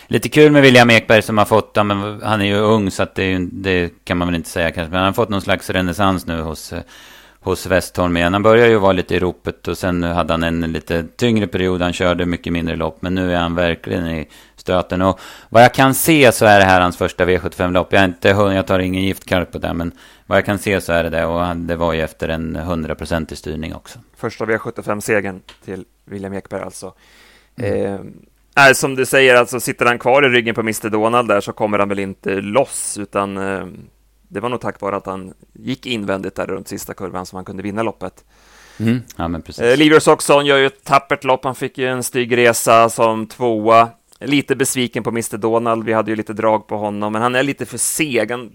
Lite 0.08 0.30
kul 0.30 0.52
med 0.52 0.62
William 0.62 0.90
Ekberg 0.90 1.22
som 1.22 1.38
har 1.38 1.46
fått, 1.46 1.72
ja, 1.76 1.84
men 1.84 2.22
han 2.22 2.42
är 2.42 2.46
ju 2.46 2.58
ung 2.58 2.92
så 2.92 3.04
att 3.04 3.16
det, 3.16 3.38
det, 3.52 3.90
kan 4.04 4.18
man 4.18 4.28
väl 4.28 4.36
inte 4.36 4.50
säga 4.50 4.72
kanske. 4.72 4.92
Men 4.92 4.98
han 4.98 5.06
har 5.06 5.14
fått 5.14 5.30
någon 5.30 5.42
slags 5.42 5.70
renässans 5.70 6.28
nu 6.28 6.42
hos, 6.42 6.74
eh, 6.74 6.82
hos 7.44 7.66
Westholm 7.66 8.18
igen. 8.18 8.34
Han 8.34 8.44
började 8.44 8.70
ju 8.70 8.78
vara 8.78 8.92
lite 8.92 9.16
i 9.16 9.20
ropet 9.20 9.68
och 9.68 9.78
sen 9.78 10.04
hade 10.04 10.34
han 10.34 10.44
en 10.44 10.62
lite 10.62 11.06
tyngre 11.16 11.48
period. 11.48 11.82
Han 11.82 11.94
körde 11.94 12.26
mycket 12.26 12.54
mindre 12.54 12.76
lopp. 12.76 12.98
Men 13.02 13.16
nu 13.16 13.34
är 13.34 13.38
han 13.38 13.56
verkligen 13.56 14.08
i 14.08 14.28
stöten. 14.56 15.02
Och 15.02 15.20
vad 15.50 15.64
jag 15.64 15.74
kan 15.74 15.94
se 15.94 16.32
så 16.32 16.46
är 16.46 16.60
det 16.60 16.66
här 16.66 16.82
hans 16.82 16.98
första 16.98 17.26
V75-lopp. 17.26 17.94
Jag, 17.94 18.06
inte, 18.06 18.30
jag 18.30 18.68
tar 18.68 18.80
ingen 18.80 19.04
giftkalk 19.04 19.52
på 19.52 19.58
det, 19.58 19.74
men 19.74 19.92
vad 20.26 20.38
jag 20.38 20.46
kan 20.46 20.60
se 20.60 20.82
så 20.82 20.94
är 20.94 21.04
det 21.04 21.10
det. 21.10 21.26
Och 21.26 21.56
det 21.56 21.76
var 21.76 21.94
ju 21.94 22.02
efter 22.02 22.30
en 22.30 22.56
hundraprocentig 22.56 23.38
styrning 23.38 23.76
också. 23.76 24.00
Första 24.16 24.46
V75-segern 24.46 25.42
till 25.66 25.86
William 26.06 26.34
Ekberg 26.34 26.62
alltså. 26.62 26.94
Mm. 27.56 28.14
Eh, 28.56 28.74
som 28.74 28.96
du 28.96 29.06
säger, 29.06 29.36
alltså 29.36 29.60
sitter 29.60 29.86
han 29.86 30.00
kvar 30.00 30.26
i 30.26 30.30
ryggen 30.30 30.56
på 30.56 30.62
Mr 30.62 30.90
Donald 30.90 31.28
där 31.28 31.42
så 31.42 31.54
kommer 31.54 31.80
han 31.80 31.90
väl 31.90 32.00
inte 32.00 32.42
loss, 32.42 32.98
utan 32.98 33.38
eh, 33.38 33.66
det 34.34 34.40
var 34.40 34.50
nog 34.50 34.62
tack 34.62 34.82
vare 34.82 34.96
att 34.96 35.06
han 35.06 35.34
gick 35.54 35.86
invändigt 35.86 36.36
där 36.36 36.46
runt 36.46 36.68
sista 36.68 36.94
kurvan 36.94 37.26
som 37.26 37.36
han 37.36 37.46
kunde 37.46 37.64
vinna 37.64 37.84
loppet. 37.84 38.24
Mm. 38.80 39.02
Ja, 39.16 39.28
men 39.28 39.42
precis. 39.42 39.64
Eh, 39.64 39.78
Livers 39.78 40.08
Oxon 40.08 40.46
gör 40.46 40.58
ju 40.58 40.66
ett 40.66 40.84
tappert 40.84 41.24
lopp. 41.24 41.44
Han 41.44 41.56
fick 41.56 41.78
ju 41.78 41.88
en 41.88 42.04
stygg 42.04 42.38
resa 42.38 42.90
som 42.90 43.28
tvåa. 43.28 43.90
Lite 44.20 44.56
besviken 44.56 45.04
på 45.04 45.10
Mr 45.10 45.38
Donald. 45.38 45.84
Vi 45.84 45.94
hade 45.94 46.12
ju 46.12 46.16
lite 46.16 46.34
drag 46.34 46.68
på 46.68 46.78
honom, 46.78 47.14
men 47.14 47.22
han 47.22 47.36
är 47.36 47.44
lite 47.44 47.66
för 47.66 47.78
seg. 47.78 48.32
Han 48.32 48.52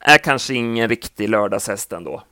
är 0.00 0.18
kanske 0.18 0.54
ingen 0.54 0.88
riktig 0.88 1.28
lördagshäst 1.28 1.92
ändå. 1.92 2.22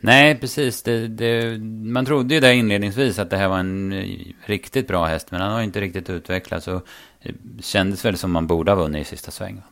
Nej, 0.00 0.34
precis. 0.34 0.82
Det, 0.82 1.08
det, 1.08 1.58
man 1.84 2.06
trodde 2.06 2.34
ju 2.34 2.40
där 2.40 2.52
inledningsvis 2.52 3.18
att 3.18 3.30
det 3.30 3.36
här 3.36 3.48
var 3.48 3.58
en 3.58 3.92
eh, 3.92 4.06
riktigt 4.44 4.88
bra 4.88 5.04
häst, 5.04 5.30
men 5.30 5.40
han 5.40 5.52
har 5.52 5.62
inte 5.62 5.80
riktigt 5.80 6.10
utvecklats 6.10 6.68
och 6.68 6.86
kändes 7.60 8.04
väl 8.04 8.16
som 8.16 8.32
man 8.32 8.46
borde 8.46 8.72
ha 8.72 8.76
vunnit 8.76 9.02
i 9.02 9.04
sista 9.04 9.30
svängen. 9.30 9.62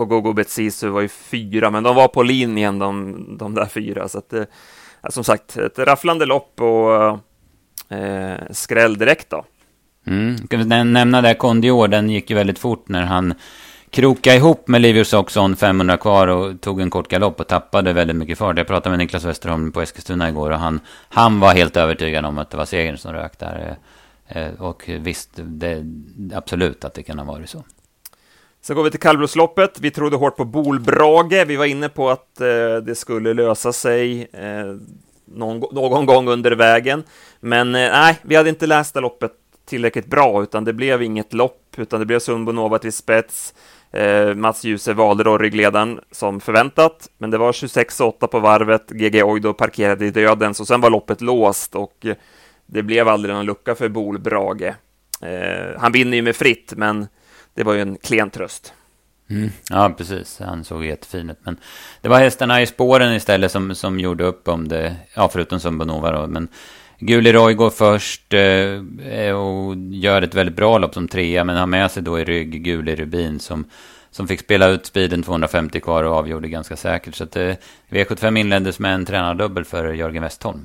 Och 0.00 0.08
Gogo 0.08 0.32
Betsisu 0.32 0.88
var 0.88 1.00
ju 1.00 1.08
fyra, 1.08 1.70
men 1.70 1.82
de 1.82 1.96
var 1.96 2.08
på 2.08 2.22
linjen 2.22 2.78
de, 2.78 3.16
de 3.38 3.54
där 3.54 3.66
fyra, 3.66 4.08
så 4.08 4.18
att 4.18 4.32
eh, 4.32 4.44
som 5.08 5.24
sagt, 5.24 5.56
ett 5.56 5.78
rafflande 5.78 6.26
lopp 6.26 6.60
och 6.60 7.18
eh, 7.96 8.38
skräll 8.50 8.98
direkt 8.98 9.30
då. 9.30 9.44
Mm. 10.06 10.46
Kan 10.48 10.58
vi 10.60 10.84
nämna 10.84 11.22
där 11.22 11.34
Kondior, 11.34 11.88
den 11.88 12.10
gick 12.10 12.30
ju 12.30 12.36
väldigt 12.36 12.58
fort 12.58 12.88
när 12.88 13.02
han 13.02 13.34
krokade 13.90 14.36
ihop 14.36 14.68
med 14.68 14.80
Livius 14.80 15.12
Oxon 15.12 15.56
500 15.56 15.96
kvar 15.96 16.26
och 16.26 16.60
tog 16.60 16.80
en 16.80 16.90
kort 16.90 17.08
galopp 17.08 17.40
och 17.40 17.46
tappade 17.46 17.92
väldigt 17.92 18.16
mycket 18.16 18.38
fart. 18.38 18.58
Jag 18.58 18.66
pratade 18.66 18.90
med 18.90 18.98
Niklas 18.98 19.24
Westerholm 19.24 19.72
på 19.72 19.82
Eskilstuna 19.82 20.28
igår 20.28 20.50
och 20.50 20.58
han, 20.58 20.80
han 21.08 21.40
var 21.40 21.54
helt 21.54 21.76
övertygad 21.76 22.24
om 22.24 22.38
att 22.38 22.50
det 22.50 22.56
var 22.56 22.64
segern 22.64 22.98
som 22.98 23.12
rök 23.12 23.38
där. 23.38 23.76
Eh, 24.28 24.42
eh, 24.42 24.60
och 24.60 24.84
visst, 25.00 25.30
det, 25.34 25.84
absolut 26.34 26.84
att 26.84 26.94
det 26.94 27.02
kan 27.02 27.18
ha 27.18 27.26
varit 27.26 27.50
så. 27.50 27.64
Så 28.62 28.74
går 28.74 28.82
vi 28.82 28.90
till 28.90 29.00
kallblodsloppet. 29.00 29.80
Vi 29.80 29.90
trodde 29.90 30.16
hårt 30.16 30.36
på 30.36 30.44
Bolbrage. 30.44 31.44
Vi 31.46 31.56
var 31.56 31.64
inne 31.64 31.88
på 31.88 32.10
att 32.10 32.40
eh, 32.40 32.76
det 32.76 32.94
skulle 32.94 33.34
lösa 33.34 33.72
sig 33.72 34.28
eh, 34.32 34.76
någon, 35.24 35.62
någon, 35.72 36.06
gång 36.06 36.28
under 36.28 36.52
vägen. 36.52 37.02
Men 37.40 37.74
eh, 37.74 37.90
nej, 37.90 38.18
vi 38.22 38.36
hade 38.36 38.48
inte 38.48 38.66
läst 38.66 38.94
det 38.94 39.00
loppet 39.00 39.32
tillräckligt 39.70 40.06
bra, 40.06 40.42
utan 40.42 40.64
det 40.64 40.72
blev 40.72 41.02
inget 41.02 41.32
lopp, 41.32 41.74
utan 41.76 42.00
det 42.00 42.06
blev 42.06 42.18
Sundbonova 42.18 42.78
till 42.78 42.92
spets. 42.92 43.54
Eh, 43.92 44.34
Mats 44.34 44.64
Djuse 44.64 44.92
valde 44.92 45.24
då 45.24 45.38
ryggledaren 45.38 46.00
som 46.10 46.40
förväntat, 46.40 47.08
men 47.18 47.30
det 47.30 47.38
var 47.38 47.52
26-8 47.52 48.26
på 48.26 48.40
varvet. 48.40 48.90
GG 48.90 49.22
Oido 49.24 49.52
parkerade 49.52 50.06
i 50.06 50.10
döden, 50.10 50.54
så 50.54 50.66
sen 50.66 50.80
var 50.80 50.90
loppet 50.90 51.20
låst 51.20 51.74
och 51.74 52.06
eh, 52.06 52.14
det 52.66 52.82
blev 52.82 53.08
aldrig 53.08 53.34
någon 53.34 53.46
lucka 53.46 53.74
för 53.74 53.88
Bolbrage. 53.88 54.74
Eh, 55.22 55.78
han 55.78 55.92
vinner 55.92 56.16
ju 56.16 56.22
med 56.22 56.36
fritt, 56.36 56.72
men 56.76 57.06
det 57.54 57.62
var 57.64 57.74
ju 57.74 57.80
en 57.80 57.96
klen 57.96 58.30
tröst. 58.30 58.72
Mm. 59.30 59.50
Ja, 59.70 59.94
precis. 59.98 60.38
Han 60.38 60.64
såg 60.64 60.84
jättefin 60.84 61.30
ut. 61.30 61.38
Men 61.42 61.56
det 62.00 62.08
var 62.08 62.18
hästarna 62.18 62.62
i 62.62 62.66
spåren 62.66 63.14
istället 63.14 63.52
som, 63.52 63.74
som 63.74 64.00
gjorde 64.00 64.24
upp 64.24 64.48
om 64.48 64.68
det. 64.68 64.96
Ja, 65.14 65.28
förutom 65.32 65.60
Sumbonova 65.60 66.12
då. 66.12 66.26
Men 66.26 66.48
Guli 66.98 67.32
Roy 67.32 67.54
går 67.54 67.70
först 67.70 68.34
eh, 68.34 69.32
och 69.32 69.76
gör 69.76 70.22
ett 70.22 70.34
väldigt 70.34 70.56
bra 70.56 70.78
lopp 70.78 70.94
som 70.94 71.08
trea. 71.08 71.44
Men 71.44 71.56
har 71.56 71.66
med 71.66 71.90
sig 71.90 72.02
då 72.02 72.18
i 72.18 72.24
rygg 72.24 72.64
Guli 72.64 72.96
Rubin 72.96 73.40
som, 73.40 73.64
som 74.10 74.28
fick 74.28 74.40
spela 74.40 74.68
ut 74.68 74.86
speeden 74.86 75.22
250 75.22 75.80
kvar 75.80 76.04
och 76.04 76.14
avgjorde 76.14 76.48
ganska 76.48 76.76
säkert. 76.76 77.14
Så 77.14 77.24
att 77.24 77.36
eh, 77.36 77.54
V75 77.88 78.38
inleddes 78.38 78.78
med 78.78 78.94
en 78.94 79.06
tränardubbel 79.06 79.64
för 79.64 79.92
Jörgen 79.92 80.22
Westholm. 80.22 80.64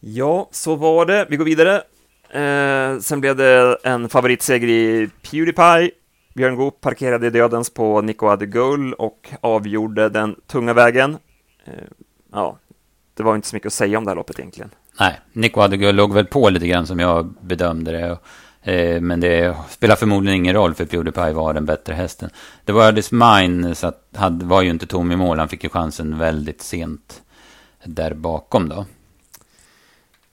Ja, 0.00 0.48
så 0.52 0.74
var 0.74 1.06
det. 1.06 1.26
Vi 1.30 1.36
går 1.36 1.44
vidare. 1.44 1.82
Eh, 2.30 2.98
sen 2.98 3.20
blev 3.20 3.36
det 3.36 3.78
en 3.84 4.08
favoritseger 4.08 4.68
i 4.68 5.10
Pewdiepie. 5.22 5.90
Björn 6.34 6.56
Goop 6.56 6.80
parkerade 6.80 7.30
dödens 7.30 7.70
på 7.70 8.00
Nico 8.00 8.26
Adegull 8.26 8.92
och 8.92 9.28
avgjorde 9.40 10.08
den 10.08 10.36
tunga 10.46 10.72
vägen. 10.72 11.18
Eh, 11.64 11.72
ja, 12.32 12.58
det 13.14 13.22
var 13.22 13.36
inte 13.36 13.48
så 13.48 13.56
mycket 13.56 13.66
att 13.66 13.72
säga 13.72 13.98
om 13.98 14.04
det 14.04 14.10
här 14.10 14.16
loppet 14.16 14.38
egentligen. 14.38 14.70
Nej, 15.00 15.20
Nico 15.32 15.60
Adegull 15.60 15.96
låg 15.96 16.14
väl 16.14 16.26
på 16.26 16.50
lite 16.50 16.66
grann 16.66 16.86
som 16.86 16.98
jag 16.98 17.34
bedömde 17.40 17.92
det. 17.92 18.18
Eh, 18.72 19.00
men 19.00 19.20
det 19.20 19.56
spelar 19.68 19.96
förmodligen 19.96 20.36
ingen 20.36 20.54
roll 20.54 20.74
för 20.74 20.84
Pewdiepie 20.84 21.32
var 21.32 21.54
den 21.54 21.66
bättre 21.66 21.94
hästen. 21.94 22.30
Det 22.64 22.72
var 22.72 22.92
This 22.92 23.12
Mine 23.12 23.74
så 23.74 23.86
att, 23.86 24.08
hade, 24.16 24.44
var 24.44 24.62
ju 24.62 24.70
inte 24.70 24.86
tom 24.86 25.12
i 25.12 25.16
mål. 25.16 25.38
Han 25.38 25.48
fick 25.48 25.64
ju 25.64 25.70
chansen 25.70 26.18
väldigt 26.18 26.62
sent 26.62 27.22
där 27.84 28.14
bakom 28.14 28.68
då. 28.68 28.86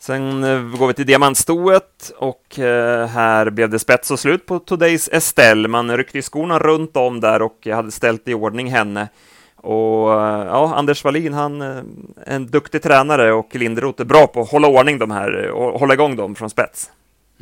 Sen 0.04 0.44
eh, 0.44 0.62
går 0.62 0.88
vi 0.88 0.94
till 0.94 1.06
diamantstoet 1.06 2.14
och 2.18 2.60
eh, 2.60 3.08
här 3.08 3.50
blev 3.50 3.70
det 3.70 3.80
spets 3.80 4.12
och 4.12 4.20
slut 4.20 4.46
på 4.46 4.60
Todays 4.60 5.10
Estelle. 5.12 5.68
Man 5.68 5.98
ryckte 5.98 6.18
i 6.18 6.22
skorna 6.22 6.60
runt 6.60 6.98
om 6.98 7.20
där 7.20 7.42
och 7.42 7.68
hade 7.68 7.92
ställt 7.92 8.28
i 8.28 8.34
ordning 8.34 8.72
henne. 8.72 9.08
Och 9.56 10.14
eh, 10.14 10.46
ja, 10.46 10.74
Anders 10.76 11.04
Wallin, 11.04 11.34
han 11.34 11.62
är 11.62 11.84
en 12.26 12.48
duktig 12.48 12.82
tränare 12.82 13.34
och 13.34 13.56
Linderoth 13.56 14.02
är 14.02 14.06
bra 14.06 14.28
på 14.28 14.42
att 14.42 14.52
hålla 14.52 14.68
ordning 14.68 15.00
de 15.00 15.12
här 15.12 15.50
och 15.50 15.80
hålla 15.80 15.94
igång 15.94 16.16
dem 16.16 16.36
från 16.36 16.50
spets. 16.50 16.92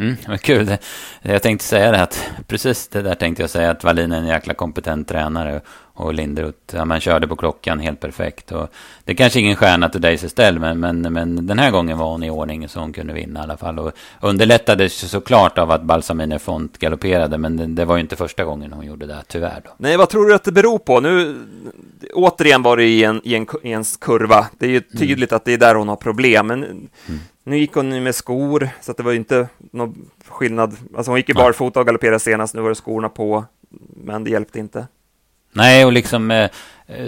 Mm, 0.01 0.15
vad 0.27 0.41
kul. 0.41 0.77
Jag 1.22 1.41
tänkte 1.41 1.65
säga 1.65 1.91
det 1.91 2.01
att 2.01 2.29
precis 2.48 2.88
det 2.88 3.01
där 3.01 3.15
tänkte 3.15 3.43
jag 3.43 3.50
säga 3.50 3.72
att 3.72 3.84
Wallin 3.84 4.12
är 4.12 4.17
en 4.17 4.27
jäkla 4.27 4.53
kompetent 4.53 5.08
tränare 5.08 5.62
och 5.93 6.13
Linderoth, 6.13 6.75
ja, 6.75 6.86
man 6.86 7.00
körde 7.00 7.27
på 7.27 7.36
klockan 7.36 7.79
helt 7.79 8.00
perfekt. 8.00 8.51
Och 8.51 8.70
det 9.05 9.12
är 9.12 9.15
kanske 9.15 9.39
ingen 9.39 9.55
stjärna 9.55 9.89
till 9.89 10.01
Daisy 10.01 10.29
Stell, 10.29 10.60
men, 10.60 10.79
men, 10.79 11.01
men 11.01 11.48
den 11.48 11.60
här 11.60 11.72
gången 11.72 11.98
var 11.98 12.12
hon 12.12 12.24
i 12.24 12.29
ordning 12.29 12.70
så 12.70 12.79
hon 12.79 12.93
kunde 12.93 13.13
vinna 13.13 13.39
i 13.39 13.43
alla 13.43 13.58
fall. 13.58 13.79
Och 13.79 13.91
underlättades 14.22 15.10
såklart 15.10 15.58
av 15.58 15.72
att 15.72 15.84
Balsaminer 15.84 16.38
Font 16.38 16.77
galopperade, 16.77 17.38
men 17.38 17.58
det, 17.58 17.65
det, 17.65 17.86
var 17.86 17.96
ju 17.96 18.01
inte 18.01 18.15
första 18.15 18.46
gången 18.46 18.74
hon 18.74 18.86
gjorde 18.86 19.05
det, 19.05 19.24
tyvärr. 19.27 19.62
Då. 19.63 19.70
Nej, 19.77 19.98
vad 19.98 20.10
tror 20.10 20.27
du 20.27 20.36
att 20.36 20.43
det 20.43 20.51
beror 20.51 20.79
på? 20.79 21.00
Nu, 21.00 21.36
återigen 22.13 22.62
var 22.62 22.77
det 22.77 22.86
i 22.86 23.03
en, 23.03 23.22
i 23.24 23.36
en, 23.36 23.48
i 23.63 23.72
en 23.72 23.84
kurva. 23.84 24.48
Det 24.60 24.65
är 24.65 24.70
ju 24.70 24.81
tydligt 24.81 25.31
mm. 25.31 25.38
att 25.38 25.46
det 25.46 25.53
är 25.53 25.58
där 25.58 25.75
hon 25.75 25.89
har 25.89 25.96
problem, 25.96 26.48
men 26.48 26.63
mm 26.63 26.89
nu 27.43 27.57
gick 27.57 27.74
hon 27.74 28.03
med 28.03 28.15
skor, 28.15 28.69
så 28.81 28.91
att 28.91 28.98
det 28.98 29.03
var 29.03 29.13
inte 29.13 29.48
någon 29.71 30.10
skillnad. 30.27 30.77
Alltså 30.95 31.12
hon 31.12 31.19
gick 31.19 31.29
ju 31.29 31.36
barfota 31.36 31.79
och 31.79 31.86
galopperade 31.86 32.19
senast, 32.19 32.53
nu 32.53 32.62
var 32.62 32.69
det 32.69 32.75
skorna 32.75 33.10
på, 33.10 33.45
men 33.95 34.24
det 34.24 34.29
hjälpte 34.29 34.60
inte. 34.60 34.88
Nej, 35.53 35.86
och 35.86 35.91
liksom 35.91 36.31
eh, 36.31 36.50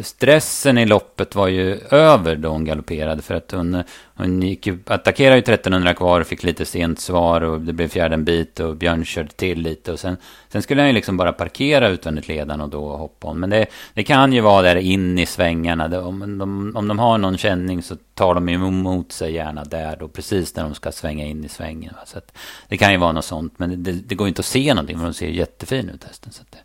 stressen 0.02 0.78
i 0.78 0.86
loppet 0.86 1.36
var 1.36 1.48
ju 1.48 1.80
över 1.90 2.36
då 2.36 2.50
hon 2.50 2.66
galopperade. 2.66 3.22
För 3.22 3.36
att 3.36 3.52
hon, 3.52 3.84
hon 4.16 4.42
gick 4.42 4.68
ju, 4.68 4.80
attackerade 4.86 5.36
ju 5.36 5.40
1300 5.40 5.94
kvar 5.94 6.22
och 6.22 6.28
fick 6.28 6.44
lite 6.44 6.66
sent 6.66 7.00
svar. 7.00 7.42
Och 7.42 7.62
det 7.62 7.74
blev 7.74 7.88
fjärde 7.88 8.14
en 8.14 8.24
bit 8.24 8.60
och 8.60 8.76
Björn 8.76 9.06
körde 9.06 9.30
till 9.30 9.62
lite. 9.62 9.92
Och 9.92 10.00
sen, 10.00 10.18
sen 10.50 10.62
skulle 10.62 10.82
han 10.82 10.90
ju 10.90 10.94
liksom 10.94 11.18
bara 11.18 11.34
parkera 11.34 11.90
utvändigt 11.90 12.28
ledan 12.28 12.62
och 12.62 12.70
då 12.70 12.98
hoppa 12.98 13.28
om. 13.28 13.40
Men 13.40 13.50
det, 13.50 13.66
det 13.94 14.04
kan 14.04 14.34
ju 14.34 14.42
vara 14.42 14.62
där 14.62 14.76
in 14.76 15.20
i 15.20 15.26
svängarna. 15.26 15.88
Det, 15.88 16.00
om, 16.00 16.38
de, 16.38 16.72
om 16.76 16.88
de 16.88 17.00
har 17.00 17.18
någon 17.18 17.38
känning 17.38 17.84
så 17.84 17.96
tar 18.14 18.36
de 18.36 18.50
emot 18.50 19.12
sig 19.12 19.34
gärna 19.34 19.64
där 19.64 19.96
då. 20.00 20.08
Precis 20.08 20.56
när 20.56 20.64
de 20.64 20.74
ska 20.74 20.92
svänga 20.92 21.26
in 21.26 21.46
i 21.46 21.50
svängen. 21.50 21.94
Så 22.06 22.18
att, 22.18 22.38
det 22.68 22.78
kan 22.78 22.92
ju 22.92 22.98
vara 22.98 23.12
något 23.12 23.26
sånt. 23.26 23.60
Men 23.60 23.84
det, 23.84 23.92
det 23.92 24.16
går 24.16 24.28
inte 24.28 24.40
att 24.40 24.46
se 24.46 24.74
någonting. 24.74 24.98
För 24.98 25.06
de 25.06 25.14
ser 25.14 25.28
jättefin 25.28 25.90
ut 25.90 26.04
hästen. 26.04 26.32
Så 26.32 26.42
att 26.42 26.52
det, 26.52 26.60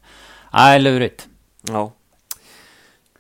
nej, 0.53 0.81
lurigt. 0.81 1.29
Ja. 1.69 1.93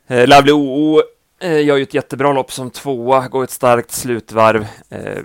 Eh, 0.07 0.27
Lovely 0.29 0.53
OO 0.53 1.03
eh, 1.41 1.65
gör 1.65 1.77
ju 1.77 1.83
ett 1.83 1.95
jättebra 1.95 2.33
lopp 2.33 2.53
som 2.53 2.71
tvåa, 2.71 3.29
går 3.29 3.45
ett 3.45 3.51
starkt 3.51 3.91
slutvarv. 3.91 4.67
Eh, 4.89 5.19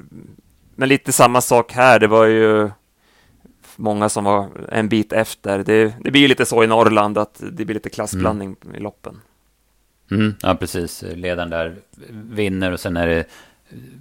men 0.76 0.90
lite 0.90 1.12
samma 1.12 1.42
sak 1.42 1.74
här, 1.74 2.00
det 2.00 2.08
var 2.08 2.26
ju 2.26 2.70
många 3.76 4.10
som 4.10 4.24
var 4.24 4.50
en 4.70 4.90
bit 4.90 5.14
efter. 5.14 5.64
Det, 5.64 5.94
det 6.00 6.12
blir 6.12 6.22
ju 6.22 6.28
lite 6.28 6.46
så 6.46 6.64
i 6.64 6.68
Norrland 6.68 7.18
att 7.18 7.44
det 7.52 7.66
blir 7.66 7.74
lite 7.74 7.90
klassblandning 7.90 8.56
mm. 8.64 8.76
i 8.76 8.80
loppen. 8.80 9.22
Mm, 10.12 10.36
ja, 10.42 10.56
precis. 10.56 11.04
Ledaren 11.16 11.50
där 11.50 11.76
vinner 12.10 12.72
och 12.72 12.80
sen 12.80 12.98
är 12.98 13.08
det 13.08 13.26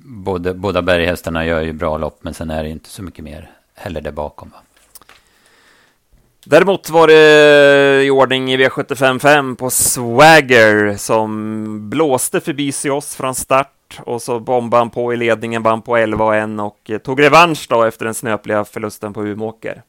både, 0.04 0.54
båda 0.54 0.82
berghästarna 0.82 1.46
gör 1.46 1.60
ju 1.60 1.72
bra 1.72 1.98
lopp, 1.98 2.18
men 2.22 2.34
sen 2.34 2.50
är 2.50 2.62
det 2.62 2.68
inte 2.68 2.88
så 2.88 3.02
mycket 3.02 3.24
mer 3.24 3.50
heller 3.74 4.00
där 4.00 4.12
bakom. 4.12 4.48
Va? 4.48 4.58
Däremot 6.44 6.90
var 6.90 7.06
det 7.06 8.04
i 8.04 8.11
ordning 8.11 8.52
i 8.52 8.56
V755 8.56 9.56
på 9.56 9.70
Swagger 9.70 10.96
som 10.96 11.90
blåste 11.90 12.40
förbi 12.40 12.72
oss 12.90 13.14
från 13.16 13.34
start 13.34 14.00
och 14.00 14.22
så 14.22 14.40
bombade 14.40 14.80
han 14.80 14.90
på 14.90 15.12
i 15.12 15.16
ledningen, 15.16 15.62
vann 15.62 15.82
på 15.82 15.96
11 15.96 16.25
och 16.25 16.37
1 16.37 16.61
och 16.61 16.90
eh, 16.90 16.99
tog 16.99 17.22
revansch 17.22 17.66
då 17.68 17.82
efter 17.82 18.04
den 18.04 18.14
snöpliga 18.14 18.64
förlusten 18.64 19.12
på 19.12 19.26
Umeåker. 19.26 19.82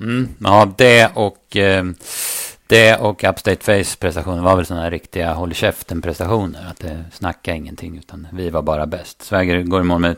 Mm, 0.00 0.28
ja, 0.38 0.72
det 0.76 1.10
och 1.14 1.56
eh, 1.56 1.84
det 2.66 2.96
och 2.96 3.24
Upstate 3.24 3.64
Face 3.84 3.96
prestationen 3.98 4.44
var 4.44 4.56
väl 4.56 4.66
sådana 4.66 4.90
riktiga 4.90 5.32
håll 5.32 5.54
käften-prestationer. 5.54 6.70
Att 6.70 6.84
eh, 6.84 7.36
det 7.42 7.52
ingenting, 7.56 7.98
utan 7.98 8.26
vi 8.32 8.50
var 8.50 8.62
bara 8.62 8.86
bäst. 8.86 9.22
Swagger 9.22 9.62
går 9.62 9.80
i 9.80 9.84
mål 9.84 10.00
med 10.00 10.16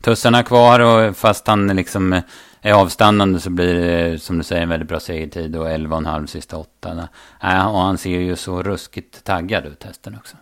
tussarna 0.00 0.42
kvar 0.42 0.80
och 0.80 1.16
fast 1.16 1.46
han 1.46 1.66
liksom 1.66 2.22
är 2.60 2.72
avstannande 2.72 3.40
så 3.40 3.50
blir 3.50 3.74
det, 3.74 4.18
som 4.18 4.38
du 4.38 4.44
säger, 4.44 4.62
en 4.62 4.68
väldigt 4.68 4.88
bra 4.88 5.00
segertid 5.00 5.56
och 5.56 5.68
11,5 5.68 6.26
sista 6.26 6.56
åtta. 6.56 7.08
Äh, 7.42 7.66
och 7.74 7.80
han 7.80 7.98
ser 7.98 8.18
ju 8.18 8.36
så 8.36 8.62
ruskigt 8.62 9.24
taggad 9.24 9.66
ut, 9.66 9.84
hästen 9.84 10.16
också. 10.18 10.36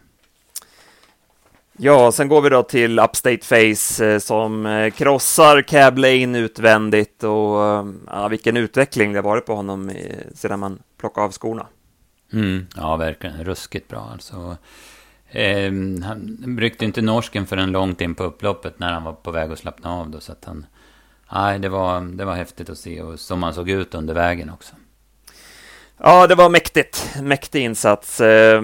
Ja, 1.76 2.12
sen 2.12 2.28
går 2.28 2.40
vi 2.40 2.48
då 2.48 2.62
till 2.62 2.98
Upstate 2.98 3.44
Face 3.44 4.06
eh, 4.06 4.18
som 4.18 4.66
eh, 4.66 4.90
krossar 4.90 5.62
Cab 5.62 5.98
Lane 5.98 6.38
utvändigt 6.38 7.22
och 7.22 7.64
eh, 7.64 7.86
ja, 8.06 8.28
vilken 8.28 8.56
utveckling 8.56 9.12
det 9.12 9.22
varit 9.22 9.46
på 9.46 9.54
honom 9.54 9.90
sedan 10.34 10.60
man 10.60 10.78
plockade 10.98 11.24
av 11.24 11.32
skorna. 11.32 11.66
Mm, 12.32 12.66
ja, 12.76 12.96
verkligen 12.96 13.44
ruskigt 13.44 13.88
bra 13.88 14.08
alltså. 14.12 14.56
Eh, 15.30 15.72
han 16.02 16.56
ryckte 16.60 16.84
inte 16.84 17.02
norsken 17.02 17.46
förrän 17.46 17.72
långt 17.72 18.00
in 18.00 18.14
på 18.14 18.24
upploppet 18.24 18.78
när 18.78 18.92
han 18.92 19.04
var 19.04 19.12
på 19.12 19.30
väg 19.30 19.52
att 19.52 19.58
slappna 19.58 19.92
av 19.92 20.10
då, 20.10 20.20
så 20.20 20.32
att 20.32 20.44
han... 20.44 20.66
Nej, 21.32 21.58
det 21.58 21.68
var, 21.68 22.00
det 22.00 22.24
var 22.24 22.34
häftigt 22.34 22.70
att 22.70 22.78
se 22.78 23.02
och 23.02 23.20
som 23.20 23.42
han 23.42 23.54
såg 23.54 23.70
ut 23.70 23.94
under 23.94 24.14
vägen 24.14 24.50
också. 24.50 24.74
Ja, 25.98 26.26
det 26.26 26.34
var 26.34 26.48
mäktigt. 26.48 27.10
Mäktig 27.22 27.62
insats. 27.62 28.20
Eh, 28.20 28.62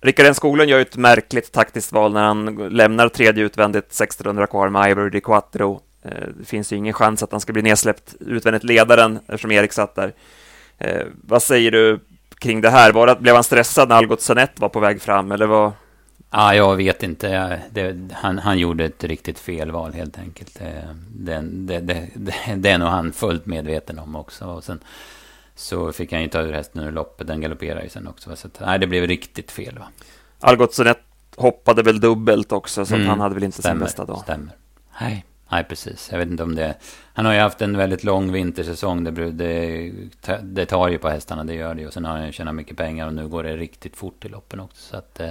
Rickard 0.00 0.26
N 0.26 0.34
Skoglund 0.34 0.70
gör 0.70 0.80
ett 0.80 0.96
märkligt 0.96 1.52
taktiskt 1.52 1.92
val 1.92 2.12
när 2.12 2.22
han 2.22 2.68
lämnar 2.68 3.08
tredje 3.08 3.44
utvändigt 3.44 3.86
1600 3.86 4.46
kvar 4.46 4.68
med 4.68 4.90
Ivory 4.90 5.10
Di 5.10 5.20
Quattro. 5.20 5.80
Eh, 6.02 6.28
det 6.38 6.44
finns 6.44 6.72
ju 6.72 6.76
ingen 6.76 6.94
chans 6.94 7.22
att 7.22 7.32
han 7.32 7.40
ska 7.40 7.52
bli 7.52 7.62
nedsläppt 7.62 8.14
utvändigt 8.20 8.64
ledaren 8.64 9.18
eftersom 9.26 9.50
Erik 9.50 9.72
satt 9.72 9.94
där. 9.94 10.14
Eh, 10.78 11.06
vad 11.24 11.42
säger 11.42 11.70
du 11.70 12.00
kring 12.40 12.60
det 12.60 12.70
här? 12.70 12.92
Var 12.92 13.06
det, 13.06 13.16
blev 13.16 13.34
han 13.34 13.44
stressad 13.44 13.88
när 13.88 13.96
Algot 13.96 14.20
Sonett 14.20 14.60
var 14.60 14.68
på 14.68 14.80
väg 14.80 15.02
fram 15.02 15.32
eller 15.32 15.46
vad? 15.46 15.72
Ja, 16.30 16.54
jag 16.54 16.76
vet 16.76 17.02
inte. 17.02 17.60
Det, 17.70 18.08
han, 18.12 18.38
han 18.38 18.58
gjorde 18.58 18.84
ett 18.84 19.04
riktigt 19.04 19.38
felval 19.38 19.92
helt 19.92 20.18
enkelt. 20.18 20.60
Det, 21.08 21.40
det, 21.40 22.08
det, 22.56 22.70
är 22.70 22.78
nog 22.78 22.88
han 22.88 23.12
fullt 23.12 23.46
medveten 23.46 23.98
om 23.98 24.16
också. 24.16 24.44
Och 24.44 24.64
sen, 24.64 24.80
så 25.54 25.92
fick 25.92 26.12
han 26.12 26.22
ju 26.22 26.28
ta 26.28 26.40
ur 26.40 26.52
hästen 26.52 26.82
ur 26.82 26.92
loppet. 26.92 27.26
Den 27.26 27.40
galopperade 27.40 27.82
ju 27.82 27.88
sen 27.88 28.08
också. 28.08 28.36
Så 28.36 28.46
att, 28.46 28.60
nej, 28.60 28.78
det 28.78 28.86
blev 28.86 29.06
riktigt 29.06 29.50
fel. 29.50 29.78
Va? 29.78 29.88
Algot 30.40 30.74
Sonett 30.74 31.02
hoppade 31.36 31.82
väl 31.82 32.00
dubbelt 32.00 32.52
också, 32.52 32.86
så 32.86 32.94
mm, 32.94 33.06
han 33.06 33.20
hade 33.20 33.34
väl 33.34 33.44
inte 33.44 33.58
stämmer, 33.58 33.74
sin 33.74 33.84
bästa 33.84 34.04
dag. 34.04 34.18
Stämmer. 34.18 34.52
Nej, 35.00 35.24
nej, 35.50 35.64
precis. 35.64 36.08
Jag 36.12 36.18
vet 36.18 36.28
inte 36.28 36.42
om 36.42 36.54
det... 36.54 36.74
Han 37.12 37.26
har 37.26 37.32
ju 37.32 37.40
haft 37.40 37.62
en 37.62 37.76
väldigt 37.76 38.04
lång 38.04 38.32
vintersäsong. 38.32 39.04
Det, 39.04 39.30
det, 39.30 39.92
det 40.42 40.66
tar 40.66 40.88
ju 40.88 40.98
på 40.98 41.08
hästarna, 41.08 41.44
det 41.44 41.54
gör 41.54 41.74
det. 41.74 41.86
Och 41.86 41.92
sen 41.92 42.04
har 42.04 42.12
han 42.16 42.26
ju 42.26 42.32
tjänat 42.32 42.54
mycket 42.54 42.76
pengar 42.76 43.06
och 43.06 43.14
nu 43.14 43.28
går 43.28 43.42
det 43.42 43.56
riktigt 43.56 43.96
fort 43.96 44.24
i 44.24 44.28
loppen 44.28 44.60
också. 44.60 44.82
Så 44.82 44.96
att... 44.96 45.20
Eh, 45.20 45.26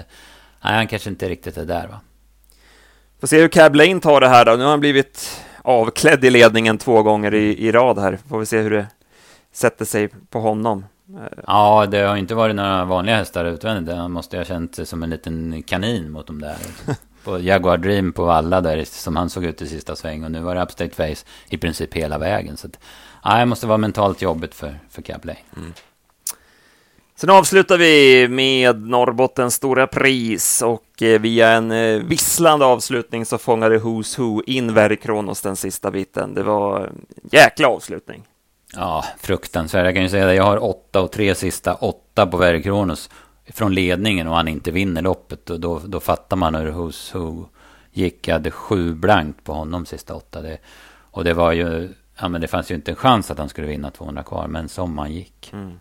nej, 0.63 0.75
han 0.75 0.87
kanske 0.87 1.09
inte 1.09 1.29
riktigt 1.29 1.57
är 1.57 1.65
där, 1.65 1.87
va? 1.87 1.99
Får 3.19 3.27
se 3.27 3.41
hur 3.41 3.47
Cab 3.47 3.75
Lane 3.75 3.99
tar 3.99 4.21
det 4.21 4.27
här 4.27 4.45
då. 4.45 4.51
Nu 4.51 4.63
har 4.63 4.71
han 4.71 4.79
blivit 4.79 5.41
avklädd 5.61 6.25
i 6.25 6.29
ledningen 6.29 6.77
två 6.77 7.03
gånger 7.03 7.33
i, 7.33 7.67
i 7.67 7.71
rad 7.71 7.99
här. 7.99 8.19
Får 8.29 8.39
vi 8.39 8.45
se 8.45 8.61
hur 8.61 8.71
det 8.71 8.87
sätter 9.51 9.85
sig 9.85 10.09
på 10.29 10.39
honom. 10.39 10.85
Ja, 11.47 11.85
det 11.85 11.97
har 11.97 12.17
inte 12.17 12.35
varit 12.35 12.55
några 12.55 12.85
vanliga 12.85 13.15
hästar 13.15 13.45
utvändigt. 13.45 13.95
Han 13.95 14.11
måste 14.11 14.37
ha 14.37 14.43
känt 14.43 14.75
sig 14.75 14.85
som 14.85 15.03
en 15.03 15.09
liten 15.09 15.63
kanin 15.63 16.11
mot 16.11 16.27
dem 16.27 16.41
där. 16.41 16.57
på 17.23 17.39
Jaguar 17.39 17.77
Dream 17.77 18.13
på 18.13 18.31
alla 18.31 18.61
där 18.61 18.83
som 18.83 19.15
han 19.15 19.29
såg 19.29 19.45
ut 19.45 19.61
i 19.61 19.67
sista 19.67 19.95
sväng. 19.95 20.23
Och 20.23 20.31
nu 20.31 20.39
var 20.39 20.55
det 20.55 20.63
Upstate 20.63 20.95
Face 20.95 21.25
i 21.49 21.57
princip 21.57 21.93
hela 21.93 22.17
vägen. 22.17 22.57
Så 22.57 22.67
att, 22.67 22.79
ja, 23.23 23.37
det 23.37 23.45
måste 23.45 23.67
vara 23.67 23.77
mentalt 23.77 24.21
jobbigt 24.21 24.55
för, 24.55 24.79
för 24.89 25.01
Cablay. 25.01 25.37
Mm. 25.57 25.73
Sen 27.15 27.29
avslutar 27.29 27.77
vi 27.77 28.27
med 28.27 28.87
Norrbottens 28.87 29.55
stora 29.55 29.87
pris 29.87 30.61
och 30.61 31.01
eh, 31.01 31.21
via 31.21 31.49
en 31.49 31.71
eh, 31.71 32.03
visslande 32.03 32.65
avslutning 32.65 33.25
så 33.25 33.37
fångade 33.37 33.77
Who's 33.77 34.19
Who 34.19 34.43
in 34.45 34.73
Verry 34.73 34.97
Kronos 34.97 35.41
den 35.41 35.55
sista 35.55 35.91
biten. 35.91 36.33
Det 36.33 36.43
var 36.43 36.79
en 36.79 37.05
jäkla 37.31 37.67
avslutning. 37.67 38.23
Ja, 38.75 39.05
fruktansvärt. 39.19 39.85
Jag 39.85 39.93
kan 39.93 40.03
ju 40.03 40.09
säga 40.09 40.25
det. 40.25 40.35
Jag 40.35 40.43
har 40.43 40.63
åtta 40.63 41.01
och 41.01 41.11
tre 41.11 41.35
sista 41.35 41.73
åtta 41.73 42.27
på 42.27 42.37
Verry 42.37 42.63
Kronos 42.63 43.09
från 43.53 43.73
ledningen 43.73 44.27
och 44.27 44.35
han 44.35 44.47
inte 44.47 44.71
vinner 44.71 45.01
loppet. 45.01 45.49
Och 45.49 45.59
då, 45.59 45.81
då 45.85 45.99
fattar 45.99 46.37
man 46.37 46.55
hur 46.55 46.71
Who's 46.71 47.17
Who 47.17 47.45
gick. 47.91 48.27
Jag 48.27 48.35
hade 48.35 48.51
sju 48.51 48.93
blankt 48.93 49.43
på 49.43 49.53
honom 49.53 49.85
sista 49.85 50.15
åtta. 50.15 50.41
Det, 50.41 50.57
och 51.11 51.23
det 51.23 51.33
var 51.33 51.51
ju, 51.51 51.89
ja 52.19 52.29
men 52.29 52.41
det 52.41 52.47
fanns 52.47 52.71
ju 52.71 52.75
inte 52.75 52.91
en 52.91 52.95
chans 52.95 53.31
att 53.31 53.37
han 53.37 53.49
skulle 53.49 53.67
vinna 53.67 53.91
200 53.91 54.23
kvar. 54.23 54.47
Men 54.47 54.69
som 54.69 54.97
han 54.97 55.11
gick. 55.11 55.49
Mm. 55.53 55.79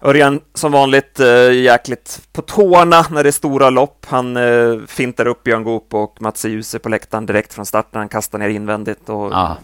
Örjan 0.00 0.40
som 0.54 0.72
vanligt 0.72 1.20
äh, 1.20 1.52
jäkligt 1.52 2.28
på 2.32 2.42
tårna 2.42 3.06
när 3.10 3.22
det 3.22 3.30
är 3.30 3.32
stora 3.32 3.70
lopp. 3.70 4.06
Han 4.08 4.36
äh, 4.36 4.80
fintar 4.86 5.26
upp 5.26 5.42
Björn 5.42 5.64
Goop 5.64 5.94
och 5.94 6.22
Mats 6.22 6.44
Djuse 6.44 6.78
på 6.78 6.88
läktaren 6.88 7.26
direkt 7.26 7.54
från 7.54 7.66
starten. 7.66 7.98
Han 7.98 8.08
kastar 8.08 8.38
ner 8.38 8.48
invändigt 8.48 9.08
och 9.08 9.32
ja, 9.32 9.56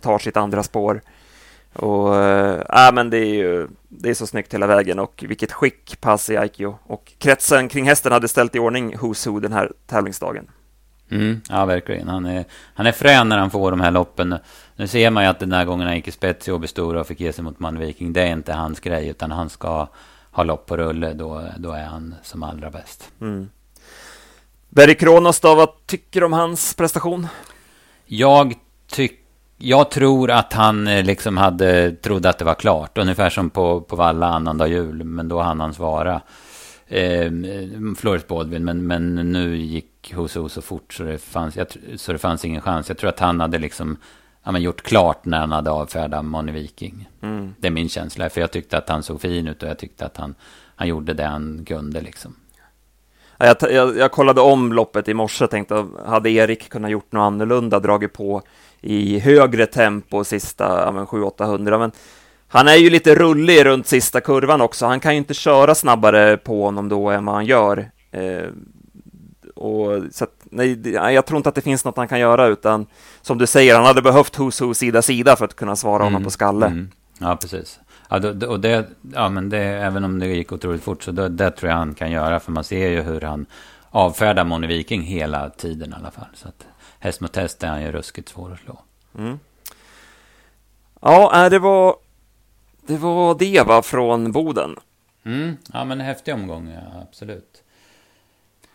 tar 0.00 0.18
sitt 0.18 0.36
andra 0.36 0.62
spår. 0.62 1.00
Och 1.72 2.16
äh, 2.16 2.92
men 2.92 3.10
det 3.10 3.18
är 3.18 3.34
ju 3.34 3.68
det 3.88 4.10
är 4.10 4.14
så 4.14 4.26
snyggt 4.26 4.54
hela 4.54 4.66
vägen 4.66 4.98
och 4.98 5.24
vilket 5.28 5.52
skick 5.52 6.00
Pasi 6.00 6.36
Aikio 6.36 6.78
och 6.82 7.12
kretsen 7.18 7.68
kring 7.68 7.84
hästen 7.84 8.12
hade 8.12 8.28
ställt 8.28 8.54
i 8.54 8.58
ordning 8.58 8.96
Who's 8.96 9.30
Who 9.30 9.40
den 9.40 9.52
här 9.52 9.72
tävlingsdagen. 9.86 10.50
Mm, 11.10 11.40
ja, 11.48 11.64
verkligen. 11.64 12.08
Han 12.08 12.26
är, 12.26 12.44
han 12.74 12.86
är 12.86 12.92
frän 12.92 13.28
när 13.28 13.38
han 13.38 13.50
får 13.50 13.70
de 13.70 13.80
här 13.80 13.90
loppen. 13.90 14.38
Nu 14.76 14.86
ser 14.86 15.10
man 15.10 15.22
ju 15.24 15.30
att 15.30 15.38
den 15.38 15.52
här 15.52 15.64
gången 15.64 15.86
han 15.86 15.96
gick 15.96 16.08
i 16.08 16.10
spets 16.10 16.48
i 16.48 16.66
Stora 16.66 17.00
och 17.00 17.06
fick 17.06 17.20
ge 17.20 17.32
sig 17.32 17.44
mot 17.44 17.58
Man 17.58 17.78
Viking, 17.78 18.12
det 18.12 18.22
är 18.22 18.32
inte 18.32 18.52
hans 18.52 18.80
grej, 18.80 19.08
utan 19.08 19.30
han 19.30 19.48
ska 19.48 19.88
ha 20.30 20.42
lopp 20.42 20.66
på 20.66 20.76
rulle, 20.76 21.12
då, 21.12 21.44
då 21.58 21.72
är 21.72 21.84
han 21.84 22.14
som 22.22 22.42
allra 22.42 22.70
bäst. 22.70 23.10
Mm. 23.20 23.50
Berry 24.68 24.94
Kronos 24.94 25.40
då, 25.40 25.54
vad 25.54 25.86
tycker 25.86 26.20
du 26.20 26.26
om 26.26 26.32
hans 26.32 26.74
prestation? 26.74 27.28
Jag 28.06 28.54
tycker 28.86 29.19
jag 29.62 29.90
tror 29.90 30.30
att 30.30 30.52
han 30.52 30.86
eh, 30.86 31.04
liksom 31.04 31.36
hade, 31.36 31.92
trodde 31.92 32.28
att 32.28 32.38
det 32.38 32.44
var 32.44 32.54
klart. 32.54 32.98
Ungefär 32.98 33.30
som 33.30 33.50
på, 33.50 33.80
på 33.80 33.96
Valla 33.96 34.26
annandag 34.26 34.68
jul. 34.68 35.04
Men 35.04 35.28
då 35.28 35.40
hann 35.40 35.60
han 35.60 35.74
svara. 35.74 36.20
Eh, 36.86 37.30
Floris 37.96 38.26
Baldwin. 38.26 38.64
Men, 38.64 38.86
men 38.86 39.14
nu 39.14 39.56
gick 39.56 40.12
Hoso 40.14 40.48
så 40.48 40.62
fort 40.62 40.92
så 40.92 41.02
det, 41.02 41.18
fanns, 41.18 41.56
jag, 41.56 41.66
så 41.96 42.12
det 42.12 42.18
fanns 42.18 42.44
ingen 42.44 42.60
chans. 42.60 42.88
Jag 42.88 42.98
tror 42.98 43.10
att 43.10 43.20
han 43.20 43.40
hade 43.40 43.58
liksom 43.58 43.96
ja, 44.44 44.52
men 44.52 44.62
gjort 44.62 44.82
klart 44.82 45.24
när 45.24 45.38
han 45.40 45.52
hade 45.52 45.70
avfärdat 45.70 46.24
Moni 46.24 46.52
Viking. 46.52 47.08
Mm. 47.22 47.54
Det 47.58 47.66
är 47.66 47.72
min 47.72 47.88
känsla. 47.88 48.30
För 48.30 48.40
jag 48.40 48.50
tyckte 48.50 48.78
att 48.78 48.88
han 48.88 49.02
såg 49.02 49.20
fin 49.20 49.48
ut 49.48 49.62
och 49.62 49.68
jag 49.68 49.78
tyckte 49.78 50.06
att 50.06 50.16
han, 50.16 50.34
han 50.76 50.88
gjorde 50.88 51.14
det 51.14 51.24
han 51.24 51.64
kunde 51.64 52.00
liksom. 52.00 52.34
Jag, 53.38 53.56
jag, 53.60 53.96
jag 53.96 54.12
kollade 54.12 54.40
om 54.40 54.72
loppet 54.72 55.08
i 55.08 55.14
morse 55.14 55.44
och 55.44 55.50
tänkte, 55.50 55.86
hade 56.06 56.30
Erik 56.30 56.68
kunnat 56.68 56.90
gjort 56.90 57.12
något 57.12 57.20
annorlunda, 57.20 57.80
dragit 57.80 58.12
på 58.12 58.42
i 58.80 59.18
högre 59.18 59.66
tempo 59.66 60.24
sista 60.24 60.64
ja, 60.64 61.06
700-800. 61.10 61.78
Men 61.78 61.92
han 62.48 62.68
är 62.68 62.76
ju 62.76 62.90
lite 62.90 63.14
rullig 63.14 63.64
runt 63.64 63.86
sista 63.86 64.20
kurvan 64.20 64.60
också. 64.60 64.86
Han 64.86 65.00
kan 65.00 65.12
ju 65.12 65.18
inte 65.18 65.34
köra 65.34 65.74
snabbare 65.74 66.36
på 66.36 66.64
honom 66.64 66.88
då 66.88 67.10
än 67.10 67.24
vad 67.24 67.34
han 67.34 67.46
gör. 67.46 67.90
Eh, 68.10 68.48
och, 69.54 70.02
så 70.12 70.24
att, 70.24 70.30
nej, 70.50 70.90
jag 70.92 71.26
tror 71.26 71.36
inte 71.36 71.48
att 71.48 71.54
det 71.54 71.60
finns 71.60 71.84
något 71.84 71.96
han 71.96 72.08
kan 72.08 72.20
göra, 72.20 72.46
utan 72.46 72.86
som 73.22 73.38
du 73.38 73.46
säger, 73.46 73.76
han 73.76 73.84
hade 73.84 74.02
behövt 74.02 74.38
Who's 74.38 74.64
Who 74.64 74.74
sida 74.74 75.02
sida 75.02 75.36
för 75.36 75.44
att 75.44 75.56
kunna 75.56 75.76
svara 75.76 76.02
mm, 76.02 76.04
honom 76.04 76.24
på 76.24 76.30
skalle. 76.30 76.66
Mm. 76.66 76.90
Ja, 77.18 77.36
precis. 77.36 77.80
Ja, 78.08 78.18
det, 78.18 78.46
och 78.46 78.60
det, 78.60 78.88
ja, 79.14 79.28
men 79.28 79.48
det, 79.48 79.58
även 79.58 80.04
om 80.04 80.18
det 80.18 80.26
gick 80.26 80.52
otroligt 80.52 80.82
fort, 80.82 81.02
så 81.02 81.12
det, 81.12 81.28
det, 81.28 81.50
tror 81.50 81.70
jag 81.70 81.78
han 81.78 81.94
kan 81.94 82.10
göra, 82.10 82.40
för 82.40 82.52
man 82.52 82.64
ser 82.64 82.88
ju 82.88 83.02
hur 83.02 83.20
han 83.20 83.46
avfärdar 83.90 84.44
Moni 84.44 84.66
Viking 84.66 85.02
hela 85.02 85.50
tiden 85.50 85.90
i 85.90 85.94
alla 86.00 86.10
fall. 86.10 86.26
Så 86.34 86.48
att, 86.48 86.66
häst 87.00 87.20
mot 87.20 87.36
häst 87.36 87.62
är 87.62 87.68
han 87.68 87.82
ju 87.82 87.92
ruskigt 87.92 88.28
svår 88.28 88.52
att 88.52 88.60
slå. 88.60 88.78
Mm. 89.18 89.38
Ja, 91.00 91.48
det 91.48 91.58
var 91.58 91.96
det 92.86 92.96
var 92.96 93.34
det 93.34 93.66
va, 93.66 93.82
från 93.82 94.32
Boden. 94.32 94.76
Mm, 95.24 95.56
ja, 95.72 95.84
men 95.84 96.00
en 96.00 96.06
häftig 96.06 96.34
omgång, 96.34 96.70
ja, 96.74 97.02
absolut. 97.08 97.62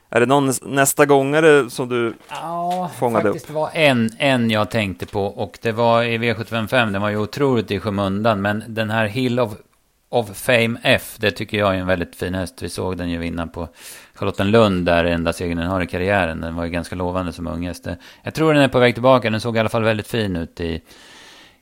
Är 0.09 0.19
det 0.19 0.25
någon 0.25 0.53
nästa 0.61 1.05
gångare 1.05 1.69
som 1.69 1.89
du 1.89 2.13
ja, 2.29 2.91
fångade 2.97 3.23
faktiskt 3.23 3.49
upp? 3.49 3.55
var 3.55 3.69
en, 3.73 4.09
en 4.17 4.51
jag 4.51 4.71
tänkte 4.71 5.05
på 5.05 5.25
och 5.25 5.59
det 5.61 5.71
var 5.71 6.03
i 6.03 6.17
V755. 6.17 6.91
Den 6.91 7.01
var 7.01 7.09
ju 7.09 7.17
otroligt 7.17 7.71
i 7.71 7.79
skymundan, 7.79 8.41
men 8.41 8.63
den 8.67 8.89
här 8.89 9.05
Hill 9.05 9.39
of, 9.39 9.53
of 10.15 10.37
Fame 10.37 10.79
F, 10.83 11.15
det 11.17 11.31
tycker 11.31 11.57
jag 11.57 11.75
är 11.75 11.79
en 11.79 11.87
väldigt 11.87 12.15
fin 12.15 12.33
häst. 12.33 12.61
Vi 12.61 12.69
såg 12.69 12.97
den 12.97 13.09
ju 13.09 13.17
vinna 13.17 13.47
på 13.47 13.69
Charlottenlund, 14.13 14.85
där 14.85 15.05
enda 15.05 15.33
segern 15.33 15.57
den 15.57 15.67
har 15.67 15.81
i 15.81 15.87
karriären. 15.87 16.41
Den 16.41 16.55
var 16.55 16.63
ju 16.63 16.69
ganska 16.69 16.95
lovande 16.95 17.33
som 17.33 17.47
ung 17.47 17.67
häst. 17.67 17.87
Jag 18.23 18.33
tror 18.33 18.53
den 18.53 18.63
är 18.63 18.67
på 18.67 18.79
väg 18.79 18.93
tillbaka. 18.93 19.29
Den 19.29 19.41
såg 19.41 19.55
i 19.55 19.59
alla 19.59 19.69
fall 19.69 19.83
väldigt 19.83 20.07
fin 20.07 20.35
ut 20.35 20.59
i 20.59 20.81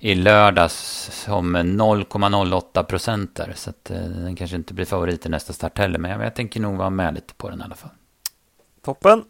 i 0.03 0.15
lördags 0.15 1.09
som 1.11 1.57
0,08 1.57 2.83
procentare. 2.83 3.53
Så 3.55 3.69
att, 3.69 3.91
eh, 3.91 3.97
den 3.97 4.35
kanske 4.35 4.55
inte 4.55 4.73
blir 4.73 4.85
favorit 4.85 5.25
i 5.25 5.29
nästa 5.29 5.53
start 5.53 5.77
heller. 5.77 5.99
Men 5.99 6.11
jag, 6.11 6.21
jag 6.21 6.35
tänker 6.35 6.59
nog 6.59 6.77
vara 6.77 6.89
med 6.89 7.13
lite 7.13 7.33
på 7.33 7.49
den 7.49 7.61
i 7.61 7.63
alla 7.63 7.75
fall. 7.75 7.89
Toppen. 8.85 9.23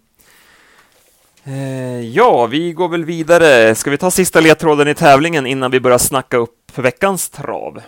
Eh, 1.43 2.01
ja, 2.01 2.45
vi 2.45 2.73
går 2.73 2.89
väl 2.89 3.05
vidare. 3.05 3.75
Ska 3.75 3.91
vi 3.91 3.97
ta 3.97 4.11
sista 4.11 4.41
ledtråden 4.41 4.87
i 4.87 4.95
tävlingen 4.95 5.45
innan 5.45 5.71
vi 5.71 5.79
börjar 5.79 5.97
snacka 5.97 6.37
upp 6.37 6.71
för 6.71 6.81
veckans 6.81 7.29
trav? 7.29 7.81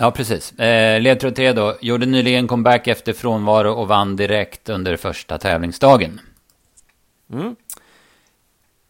Ja, 0.00 0.10
precis. 0.10 0.52
Eh, 0.52 1.00
ledtråd 1.00 1.36
3 1.36 1.52
då. 1.52 1.76
Gjorde 1.80 2.06
nyligen 2.06 2.48
comeback 2.48 2.86
efter 2.86 3.12
frånvaro 3.12 3.72
och 3.72 3.88
vann 3.88 4.16
direkt 4.16 4.68
under 4.68 4.96
första 4.96 5.38
tävlingsdagen. 5.38 6.20
Mm. 7.32 7.56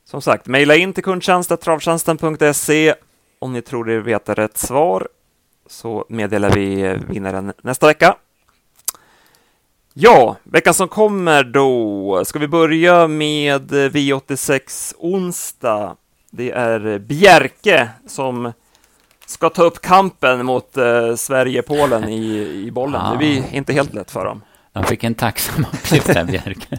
Som 0.05 0.23
sagt, 0.23 0.47
mejla 0.47 0.77
in 0.77 0.92
till 0.92 1.05
kundtjänst.travtjänsten.se 1.05 2.94
om 3.38 3.53
ni 3.53 3.62
tror 3.62 3.90
er 3.90 3.99
veta 3.99 4.35
rätt 4.35 4.59
svar 4.59 5.09
så 5.66 6.05
meddelar 6.09 6.51
vi 6.51 6.99
vinnaren 7.09 7.53
nästa 7.62 7.87
vecka. 7.87 8.16
Ja, 9.94 10.37
veckan 10.42 10.75
som 10.75 10.88
kommer 10.88 11.44
då 11.44 12.25
ska 12.25 12.38
vi 12.38 12.49
börja 12.49 13.09
med 13.09 13.73
V86 13.73 14.94
onsdag. 14.99 15.97
Det 16.31 16.51
är 16.51 16.99
Bjerke 16.99 17.88
som 18.07 18.53
ska 19.29 19.51
ta 19.51 19.62
upp 19.62 19.81
kampen 19.81 20.47
mot 20.47 20.77
eh, 20.77 21.14
Sverige-Polen 21.14 22.09
i, 22.09 22.27
i 22.67 22.71
bollen. 22.71 23.01
Ah. 23.01 23.12
Det 23.12 23.19
blir 23.19 23.45
inte 23.53 23.73
helt 23.73 23.95
lätt 23.95 24.11
för 24.11 24.25
dem. 24.25 24.43
De 24.73 24.85
fick 24.85 25.05
en 25.05 25.14
tacksam 25.14 25.67
uppgift 25.73 26.09
här, 26.09 26.25
Bjerke. 26.25 26.79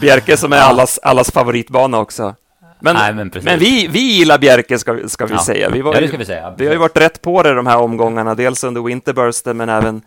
Bjerke 0.00 0.36
som 0.36 0.52
är 0.52 0.60
allas, 0.60 0.98
allas 1.02 1.30
favoritbana 1.30 1.98
också. 1.98 2.34
Men, 2.80 2.96
Nej, 2.96 3.14
men, 3.14 3.30
men, 3.42 3.58
vi, 3.58 3.86
vi 3.88 4.00
gillar 4.00 4.38
Bjerke, 4.38 4.78
ska, 4.78 5.08
ska 5.08 5.26
vi 5.26 5.34
ja. 5.34 5.44
säga. 5.44 5.70
Vi, 5.70 5.82
var, 5.82 6.00
ja, 6.00 6.08
ska 6.08 6.16
vi, 6.16 6.24
säga. 6.24 6.54
vi 6.58 6.66
har 6.66 6.72
ju 6.72 6.78
varit 6.78 6.96
rätt 6.96 7.22
på 7.22 7.42
det 7.42 7.54
de 7.54 7.66
här 7.66 7.78
omgångarna, 7.78 8.34
dels 8.34 8.64
under 8.64 8.80
Winterbursten, 8.80 9.56
men 9.56 9.68
även, 9.68 10.02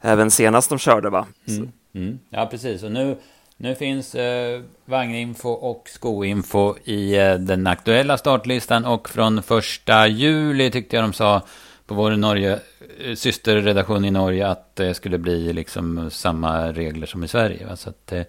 även 0.00 0.30
senast 0.30 0.68
de 0.68 0.78
körde, 0.78 1.10
va? 1.10 1.26
Mm. 1.48 1.72
Mm. 1.94 2.18
Ja, 2.30 2.46
precis. 2.46 2.82
Och 2.82 2.92
nu, 2.92 3.16
nu 3.56 3.74
finns 3.74 4.14
eh, 4.14 4.62
vagninfo 4.84 5.48
och 5.48 5.88
skoinfo 5.88 6.74
i 6.84 7.16
eh, 7.16 7.34
den 7.34 7.66
aktuella 7.66 8.18
startlistan 8.18 8.84
och 8.84 9.08
från 9.08 9.42
första 9.42 10.06
juli 10.06 10.70
tyckte 10.70 10.96
jag 10.96 11.04
de 11.04 11.12
sa 11.12 11.42
på 11.86 11.94
vår 11.94 12.10
Norge, 12.10 12.60
eh, 12.98 13.14
systerredaktion 13.14 14.04
i 14.04 14.10
Norge 14.10 14.48
att 14.48 14.76
det 14.76 14.94
skulle 14.94 15.18
bli 15.18 15.52
liksom 15.52 16.10
samma 16.10 16.72
regler 16.72 17.06
som 17.06 17.24
i 17.24 17.28
Sverige. 17.28 17.66
Va? 17.66 17.76
Så 17.76 17.90
att, 17.90 18.12
eh, 18.12 18.22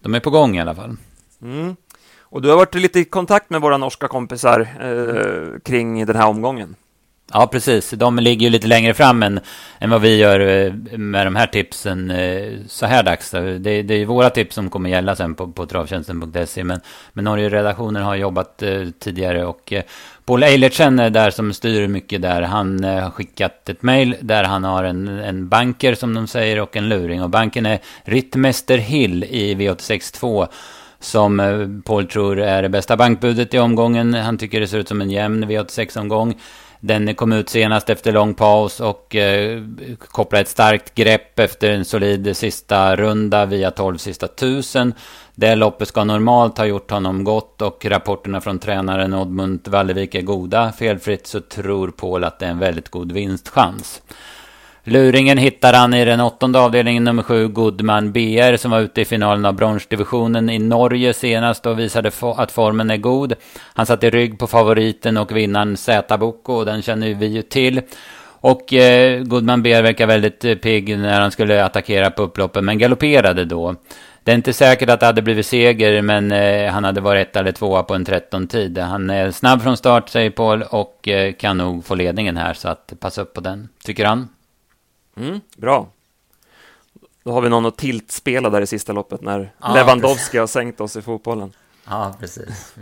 de 0.00 0.14
är 0.14 0.20
på 0.20 0.30
gång 0.30 0.56
i 0.56 0.60
alla 0.60 0.74
fall. 0.74 0.96
Mm. 1.42 1.76
Och 2.18 2.42
du 2.42 2.48
har 2.48 2.56
varit 2.56 2.74
lite 2.74 3.00
i 3.00 3.04
kontakt 3.04 3.50
med 3.50 3.60
våra 3.60 3.76
norska 3.76 4.08
kompisar 4.08 4.60
eh, 4.60 5.60
kring 5.60 6.06
den 6.06 6.16
här 6.16 6.26
omgången. 6.26 6.76
Ja, 7.32 7.46
precis. 7.46 7.90
De 7.90 8.18
ligger 8.18 8.46
ju 8.46 8.50
lite 8.50 8.66
längre 8.66 8.94
fram 8.94 9.22
än, 9.22 9.40
än 9.78 9.90
vad 9.90 10.00
vi 10.00 10.16
gör 10.16 10.40
eh, 10.40 10.72
med 10.98 11.26
de 11.26 11.36
här 11.36 11.46
tipsen 11.46 12.10
eh, 12.10 12.52
så 12.68 12.86
här 12.86 13.02
dags. 13.02 13.30
Det, 13.30 13.82
det 13.82 13.94
är 13.94 14.06
våra 14.06 14.30
tips 14.30 14.54
som 14.54 14.70
kommer 14.70 14.90
gälla 14.90 15.16
sen 15.16 15.34
på, 15.34 15.48
på 15.48 15.66
travtjänsten.se. 15.66 16.64
Men, 16.64 16.80
men 17.12 17.24
Norge-redaktionen 17.24 18.02
har 18.02 18.14
jobbat 18.14 18.62
eh, 18.62 18.88
tidigare 18.98 19.44
och 19.44 19.72
eh, 19.72 19.82
Paul 20.24 20.42
Eilertsen 20.42 20.98
är 20.98 21.10
där 21.10 21.30
som 21.30 21.52
styr 21.52 21.88
mycket 21.88 22.22
där. 22.22 22.42
Han 22.42 22.84
eh, 22.84 23.02
har 23.02 23.10
skickat 23.10 23.68
ett 23.68 23.82
mejl 23.82 24.16
där 24.20 24.44
han 24.44 24.64
har 24.64 24.84
en, 24.84 25.08
en 25.08 25.48
banker 25.48 25.94
som 25.94 26.14
de 26.14 26.26
säger 26.26 26.60
och 26.60 26.76
en 26.76 26.88
luring. 26.88 27.22
Och 27.22 27.30
banken 27.30 27.66
är 27.66 27.78
Rittmester 28.04 28.78
Hill 28.78 29.24
i 29.24 29.54
V862 29.54 30.48
som 31.00 31.82
Paul 31.86 32.06
tror 32.06 32.40
är 32.40 32.62
det 32.62 32.68
bästa 32.68 32.96
bankbudet 32.96 33.54
i 33.54 33.58
omgången. 33.58 34.14
Han 34.14 34.38
tycker 34.38 34.60
det 34.60 34.66
ser 34.66 34.78
ut 34.78 34.88
som 34.88 35.00
en 35.00 35.10
jämn 35.10 35.44
V86-omgång. 35.44 36.34
Den 36.86 37.14
kom 37.14 37.32
ut 37.32 37.48
senast 37.48 37.90
efter 37.90 38.12
lång 38.12 38.34
paus 38.34 38.80
och 38.80 39.16
eh, 39.16 39.62
kopplade 39.98 40.42
ett 40.42 40.48
starkt 40.48 40.94
grepp 40.94 41.38
efter 41.38 41.70
en 41.70 41.84
solid 41.84 42.36
sista 42.36 42.96
runda 42.96 43.46
via 43.46 43.70
12 43.70 43.96
sista 43.96 44.28
tusen. 44.28 44.94
Det 45.34 45.54
loppet 45.54 45.88
ska 45.88 46.04
normalt 46.04 46.58
ha 46.58 46.66
gjort 46.66 46.90
honom 46.90 47.24
gott 47.24 47.62
och 47.62 47.84
rapporterna 47.84 48.40
från 48.40 48.58
tränaren 48.58 49.14
Oddmund 49.14 49.68
Wallevik 49.68 50.14
är 50.14 50.22
goda. 50.22 50.72
Felfritt 50.72 51.26
så 51.26 51.40
tror 51.40 51.88
Paul 51.88 52.24
att 52.24 52.38
det 52.38 52.46
är 52.46 52.50
en 52.50 52.58
väldigt 52.58 52.88
god 52.88 53.12
vinstchans. 53.12 54.02
Luringen 54.86 55.38
hittar 55.38 55.72
han 55.72 55.94
i 55.94 56.04
den 56.04 56.20
åttonde 56.20 56.58
avdelningen, 56.58 57.04
nummer 57.04 57.22
sju, 57.22 57.48
Goodman 57.48 58.12
BR, 58.12 58.56
som 58.56 58.70
var 58.70 58.80
ute 58.80 59.00
i 59.00 59.04
finalen 59.04 59.44
av 59.44 59.54
bronsdivisionen 59.54 60.50
i 60.50 60.58
Norge 60.58 61.14
senast 61.14 61.66
och 61.66 61.78
visade 61.78 62.10
att 62.36 62.52
formen 62.52 62.90
är 62.90 62.96
god. 62.96 63.34
Han 63.74 63.86
satt 63.86 64.04
i 64.04 64.10
rygg 64.10 64.38
på 64.38 64.46
favoriten 64.46 65.16
och 65.16 65.36
vinnaren 65.36 65.76
Z-Boko, 65.76 66.52
och 66.52 66.64
den 66.64 66.82
känner 66.82 67.14
vi 67.14 67.26
ju 67.26 67.42
till. 67.42 67.80
Och 68.40 68.72
eh, 68.72 69.22
Goodman 69.22 69.62
BR 69.62 69.82
verkar 69.82 70.06
väldigt 70.06 70.44
eh, 70.44 70.54
pigg 70.54 70.98
när 70.98 71.20
han 71.20 71.30
skulle 71.30 71.64
attackera 71.64 72.10
på 72.10 72.22
upploppen, 72.22 72.64
men 72.64 72.78
galopperade 72.78 73.44
då. 73.44 73.74
Det 74.24 74.30
är 74.30 74.36
inte 74.36 74.52
säkert 74.52 74.90
att 74.90 75.00
det 75.00 75.06
hade 75.06 75.22
blivit 75.22 75.46
seger, 75.46 76.02
men 76.02 76.32
eh, 76.32 76.72
han 76.72 76.84
hade 76.84 77.00
varit 77.00 77.28
ett 77.28 77.36
eller 77.36 77.52
tvåa 77.52 77.82
på 77.82 77.94
en 77.94 78.06
13-tid. 78.06 78.78
Han 78.78 79.10
är 79.10 79.30
snabb 79.30 79.62
från 79.62 79.76
start, 79.76 80.08
säger 80.08 80.30
Paul, 80.30 80.62
och 80.62 81.08
eh, 81.08 81.32
kan 81.32 81.56
nog 81.56 81.84
få 81.84 81.94
ledningen 81.94 82.36
här, 82.36 82.54
så 82.54 82.68
att 82.68 82.92
passa 83.00 83.22
upp 83.22 83.34
på 83.34 83.40
den, 83.40 83.68
tycker 83.84 84.04
han. 84.04 84.28
Mm, 85.16 85.40
bra. 85.56 85.88
Då 87.22 87.32
har 87.32 87.40
vi 87.40 87.48
någon 87.48 87.66
att 87.66 87.76
tiltspela 87.76 88.50
där 88.50 88.60
i 88.60 88.66
sista 88.66 88.92
loppet 88.92 89.20
när 89.20 89.52
ja, 89.60 89.74
Lewandowski 89.74 90.18
precis. 90.24 90.40
har 90.40 90.46
sänkt 90.46 90.80
oss 90.80 90.96
i 90.96 91.02
fotbollen. 91.02 91.52
Ja, 91.84 92.16
precis. 92.20 92.74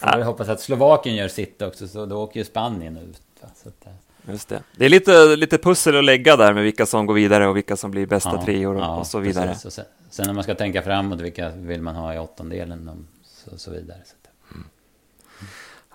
Får 0.00 0.16
vi 0.16 0.22
hoppas 0.22 0.48
att 0.48 0.60
Slovakien 0.60 1.16
gör 1.16 1.28
sitt 1.28 1.62
också, 1.62 1.88
så 1.88 2.06
då 2.06 2.22
åker 2.22 2.40
ju 2.40 2.44
Spanien 2.44 2.96
ut. 2.96 3.22
Så 3.54 3.68
att, 3.68 3.86
eh. 3.86 3.92
Just 4.28 4.48
det. 4.48 4.62
Det 4.76 4.84
är 4.84 4.88
lite, 4.88 5.36
lite 5.36 5.58
pussel 5.58 5.96
att 5.96 6.04
lägga 6.04 6.36
där 6.36 6.52
med 6.52 6.64
vilka 6.64 6.86
som 6.86 7.06
går 7.06 7.14
vidare 7.14 7.48
och 7.48 7.56
vilka 7.56 7.76
som 7.76 7.90
blir 7.90 8.06
bästa 8.06 8.34
ja, 8.34 8.44
treor 8.44 8.74
och, 8.74 8.82
ja, 8.82 8.96
och 8.96 9.06
så 9.06 9.18
vidare. 9.18 9.50
Och 9.64 9.72
sen, 9.72 9.84
sen, 10.10 10.26
när 10.26 10.34
man 10.34 10.44
ska 10.44 10.54
tänka 10.54 10.82
framåt, 10.82 11.20
vilka 11.20 11.48
vill 11.48 11.82
man 11.82 11.96
ha 11.96 12.14
i 12.14 12.18
åttondelen 12.18 12.88
och 12.88 12.96
så, 13.24 13.58
så 13.58 13.70
vidare. 13.70 13.98
Så 14.04 14.14
mm. 14.54 14.66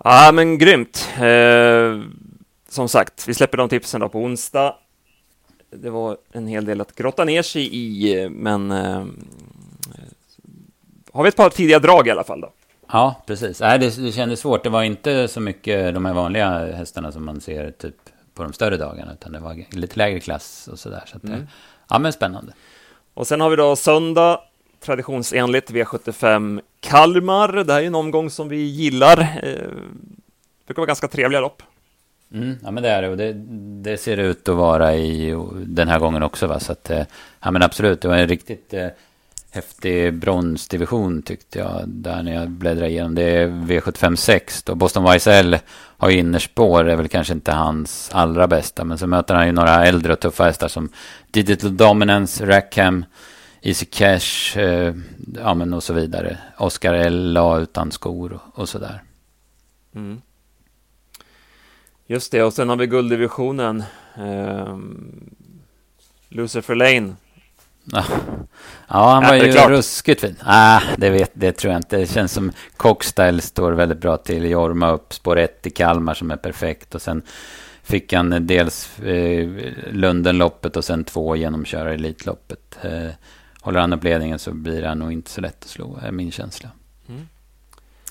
Ja, 0.04 0.32
men 0.34 0.58
grymt. 0.58 1.10
Eh, 1.20 2.02
som 2.70 2.90
sagt, 2.90 3.28
vi 3.28 3.34
släpper 3.34 3.58
de 3.58 3.70
tipsen 3.70 4.02
då 4.02 4.10
på 4.10 4.20
onsdag 4.20 4.76
det 5.70 5.90
var 5.90 6.18
en 6.32 6.48
hel 6.48 6.66
del 6.66 6.82
att 6.82 6.96
grotta 6.96 7.24
ner 7.24 7.42
sig 7.42 7.76
i, 7.76 8.30
men 8.30 8.72
eh, 8.72 9.06
har 11.12 11.24
vi 11.24 11.30
ett 11.30 11.36
par 11.36 11.50
tidiga 11.50 11.80
drag 11.80 12.08
i 12.08 12.12
alla 12.12 12.24
fall 12.24 12.42
då? 12.42 12.52
Ja, 12.92 13.24
precis. 13.26 13.60
Nej, 13.60 13.80
det, 13.80 13.96
det 13.96 14.12
kändes 14.12 14.40
svårt. 14.40 14.64
Det 14.64 14.70
var 14.70 14.84
inte 14.84 15.28
så 15.28 15.40
mycket 15.40 15.94
de 15.94 16.06
här 16.06 16.14
vanliga 16.14 16.76
hästarna 16.76 17.12
som 17.12 17.26
man 17.26 17.42
ser 17.42 17.72
typ 17.72 17.96
på 18.34 18.44
de 18.44 18.54
större 18.54 18.78
dagarna, 18.78 19.14
utan 19.14 19.32
det 19.32 19.40
var 19.40 19.66
lite 19.72 19.98
lägre 19.98 20.20
klass 20.20 20.70
och 20.72 20.80
sådär. 20.80 21.04
Så 21.06 21.18
att, 21.18 21.24
mm. 21.24 21.48
Ja, 21.90 22.00
men 22.00 22.14
spännande. 22.14 22.54
Och 23.14 23.28
sen 23.28 23.42
har 23.42 23.50
vi 23.50 23.56
då 23.56 23.76
söndag, 23.76 24.42
traditionsenligt 24.80 25.72
V75 25.72 26.62
Kalmar. 26.80 27.64
Det 27.64 27.74
här 27.74 27.82
är 27.82 27.88
en 27.88 27.96
omgång 27.96 28.30
som 28.30 28.50
vi 28.50 28.58
gillar. 28.58 29.20
Eh, 29.20 29.28
det 29.44 30.66
brukar 30.66 30.82
vara 30.82 30.88
ganska 30.88 31.08
trevliga 31.08 31.42
lopp. 31.42 31.64
Mm, 32.34 32.56
ja 32.64 32.72
men 32.72 32.84
det 32.84 32.90
är 32.90 33.02
det 33.02 33.10
och 33.10 33.18
det, 33.18 33.34
det, 33.90 33.98
ser 33.98 34.18
ut 34.18 34.50
att 34.50 34.56
vara 34.56 34.96
i 34.96 35.36
den 35.66 35.88
här 35.88 36.00
gången 36.00 36.24
också 36.24 36.48
va. 36.48 36.60
Så 36.60 36.72
att, 36.72 36.90
eh, 36.90 37.04
ja 37.40 37.52
men 37.52 37.64
absolut, 37.64 38.02
det 38.02 38.08
var 38.08 38.16
en 38.16 38.28
riktigt 38.28 38.74
eh, 38.74 38.88
häftig 39.52 40.14
bronsdivision 40.14 41.22
tyckte 41.22 41.60
jag. 41.60 41.84
Där 41.88 42.24
när 42.24 42.34
jag 42.34 42.50
bläddrade 42.50 42.90
igenom. 42.90 43.16
Det 43.16 43.24
är 43.24 43.48
V75 43.48 44.16
6 44.16 44.64
då. 44.64 44.76
Boston 44.76 45.16
YSL 45.16 45.58
har 45.74 46.10
ju 46.10 46.18
innerspår, 46.18 46.84
det 46.84 46.92
är 46.92 46.96
väl 46.96 47.08
kanske 47.08 47.34
inte 47.34 47.52
hans 47.52 48.10
allra 48.14 48.48
bästa. 48.48 48.84
Men 48.84 48.98
så 48.98 49.08
möter 49.08 49.36
han 49.36 49.46
ju 49.46 49.52
några 49.52 49.86
äldre 49.86 50.14
och 50.14 50.20
tuffa 50.20 50.44
hästar 50.44 50.68
som 50.68 50.90
Digital 51.32 51.78
Dominance, 51.78 52.46
Rackham, 52.46 53.06
Easy 53.62 53.86
Cash, 53.86 54.58
eh, 54.60 54.94
ja 55.36 55.54
men 55.54 55.74
och 55.74 55.84
så 55.84 55.94
vidare. 55.94 56.38
Oscar 56.58 56.94
L.A. 56.94 57.58
utan 57.58 57.92
skor 57.92 58.34
och, 58.34 58.60
och 58.62 58.70
sådär. 58.70 59.04
Mm. 59.96 60.22
Just 62.08 62.32
det, 62.32 62.44
och 62.44 62.54
sen 62.54 62.70
har 62.70 62.76
vi 62.76 62.88
gulddivisionen. 62.88 63.84
Eh, 64.18 64.78
Lucifer 66.30 66.76
Lane. 66.76 67.16
Ja, 68.88 69.10
han 69.10 69.24
var 69.24 69.36
ju 69.36 69.52
ruskigt 69.52 70.22
fin. 70.22 70.36
Ah, 70.44 70.82
det, 70.98 71.10
vet, 71.10 71.32
det 71.34 71.52
tror 71.52 71.74
jag 71.74 71.80
inte. 71.80 71.98
Det 71.98 72.08
känns 72.08 72.32
som 72.32 72.52
Cockstyle 72.78 73.42
står 73.42 73.72
väldigt 73.72 73.98
bra 73.98 74.18
till. 74.18 74.46
Jorma 74.46 74.92
upp 74.92 75.14
spår 75.14 75.38
1 75.38 75.68
i 75.68 75.70
Kalmar 75.70 76.14
som 76.14 76.32
är 76.32 76.36
perfekt. 76.36 76.96
Och 76.96 77.02
sen 77.02 77.22
fick 77.84 78.14
han 78.14 78.48
dels 78.48 79.00
eh, 79.00 79.50
Lundenloppet 79.92 80.78
och 80.78 80.86
sen 80.86 81.04
två 81.04 81.36
genomköra 81.36 81.94
Elitloppet. 81.94 82.78
Eh, 82.82 83.10
håller 83.62 83.80
han 83.80 83.94
upp 83.94 84.04
ledningen 84.04 84.40
så 84.40 84.52
blir 84.52 84.84
han 84.84 85.00
nog 85.00 85.12
inte 85.12 85.30
så 85.32 85.42
lätt 85.42 85.64
att 85.64 85.70
slå, 85.70 86.00
är 86.04 86.12
min 86.12 86.32
känsla. 86.32 86.70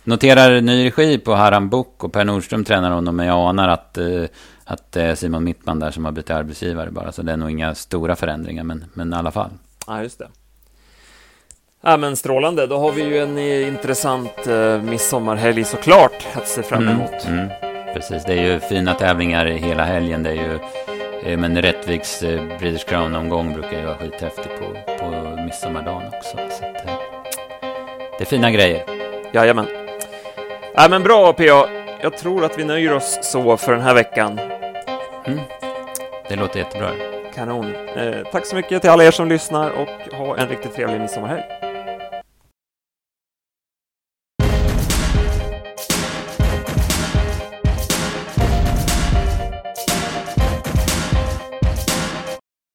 Noterar 0.07 0.61
ny 0.61 0.85
regi 0.85 1.19
på 1.19 1.35
Haram 1.35 1.69
Book 1.69 2.05
och 2.05 2.13
Per 2.13 2.25
Nordström 2.25 2.65
tränar 2.65 2.91
honom, 2.91 3.17
men 3.17 3.27
jag 3.27 3.49
anar 3.49 3.69
att, 3.69 3.99
eh, 3.99 4.25
att 4.65 4.93
det 4.93 5.03
är 5.03 5.15
Simon 5.15 5.45
Mittman 5.45 5.79
där 5.79 5.91
som 5.91 6.05
har 6.05 6.13
bytt 6.13 6.31
arbetsgivare 6.31 6.91
bara. 6.91 7.13
Så 7.13 7.23
det 7.23 7.33
är 7.33 7.37
nog 7.37 7.51
inga 7.51 7.75
stora 7.75 8.17
förändringar, 8.17 8.65
men, 8.65 8.85
men 8.95 9.13
i 9.13 9.17
alla 9.17 9.31
fall. 9.31 9.51
Ja, 9.87 10.03
just 10.03 10.19
det. 10.19 10.29
Ja, 11.83 11.97
men 11.97 12.17
strålande, 12.17 12.67
då 12.67 12.79
har 12.79 12.93
vi 12.93 13.03
ju 13.03 13.19
en 13.19 13.39
eh, 13.39 13.69
intressant 13.69 14.47
eh, 14.47 14.83
midsommarhelg 14.83 15.65
såklart 15.65 16.27
att 16.35 16.49
se 16.49 16.63
fram 16.63 16.83
mm, 16.83 16.95
emot. 16.95 17.27
Mm, 17.27 17.39
mm. 17.39 17.51
Precis, 17.95 18.25
det 18.25 18.33
är 18.33 18.53
ju 18.53 18.61
fina 18.61 18.95
tävlingar 18.95 19.47
hela 19.47 19.85
helgen. 19.85 20.23
Det 20.23 20.31
är 20.31 20.35
ju 20.35 20.59
eh, 21.23 21.39
men 21.39 21.63
Rättviks 21.63 22.23
eh, 22.23 22.59
Breeders 22.59 22.85
Crown-omgång 22.85 23.53
brukar 23.53 23.79
ju 23.79 23.85
vara 23.85 23.97
skithäftig 23.97 24.53
på, 24.59 24.95
på 24.99 25.37
midsommardagen 25.45 26.09
också. 26.09 26.37
Så 26.37 26.65
att, 26.65 26.87
eh, 26.87 26.93
det 28.19 28.25
är 28.25 28.27
fina 28.27 28.51
grejer. 28.51 28.85
Jajamän. 29.33 29.86
Ja, 30.79 30.89
men 30.91 31.03
bra 31.03 31.33
PA. 31.33 31.69
Jag 32.01 32.17
tror 32.17 32.45
att 32.45 32.59
vi 32.59 32.65
nöjer 32.65 32.93
oss 32.93 33.19
så 33.23 33.57
för 33.57 33.73
den 33.73 33.81
här 33.81 33.95
veckan. 33.95 34.41
Mm. 35.27 35.41
Det 36.29 36.37
låter 36.37 36.59
jättebra. 36.59 36.91
Kanon. 37.35 37.75
Eh, 37.97 38.15
tack 38.33 38.47
så 38.47 38.57
mycket 38.57 38.83
till 38.83 38.91
alla 38.91 39.05
er 39.05 39.11
som 39.11 39.29
lyssnar 39.29 39.71
och 39.71 40.17
ha 40.17 40.37
en 40.37 40.49
riktigt 40.49 40.75
trevlig 40.75 41.01
midsommarhelg. 41.01 41.43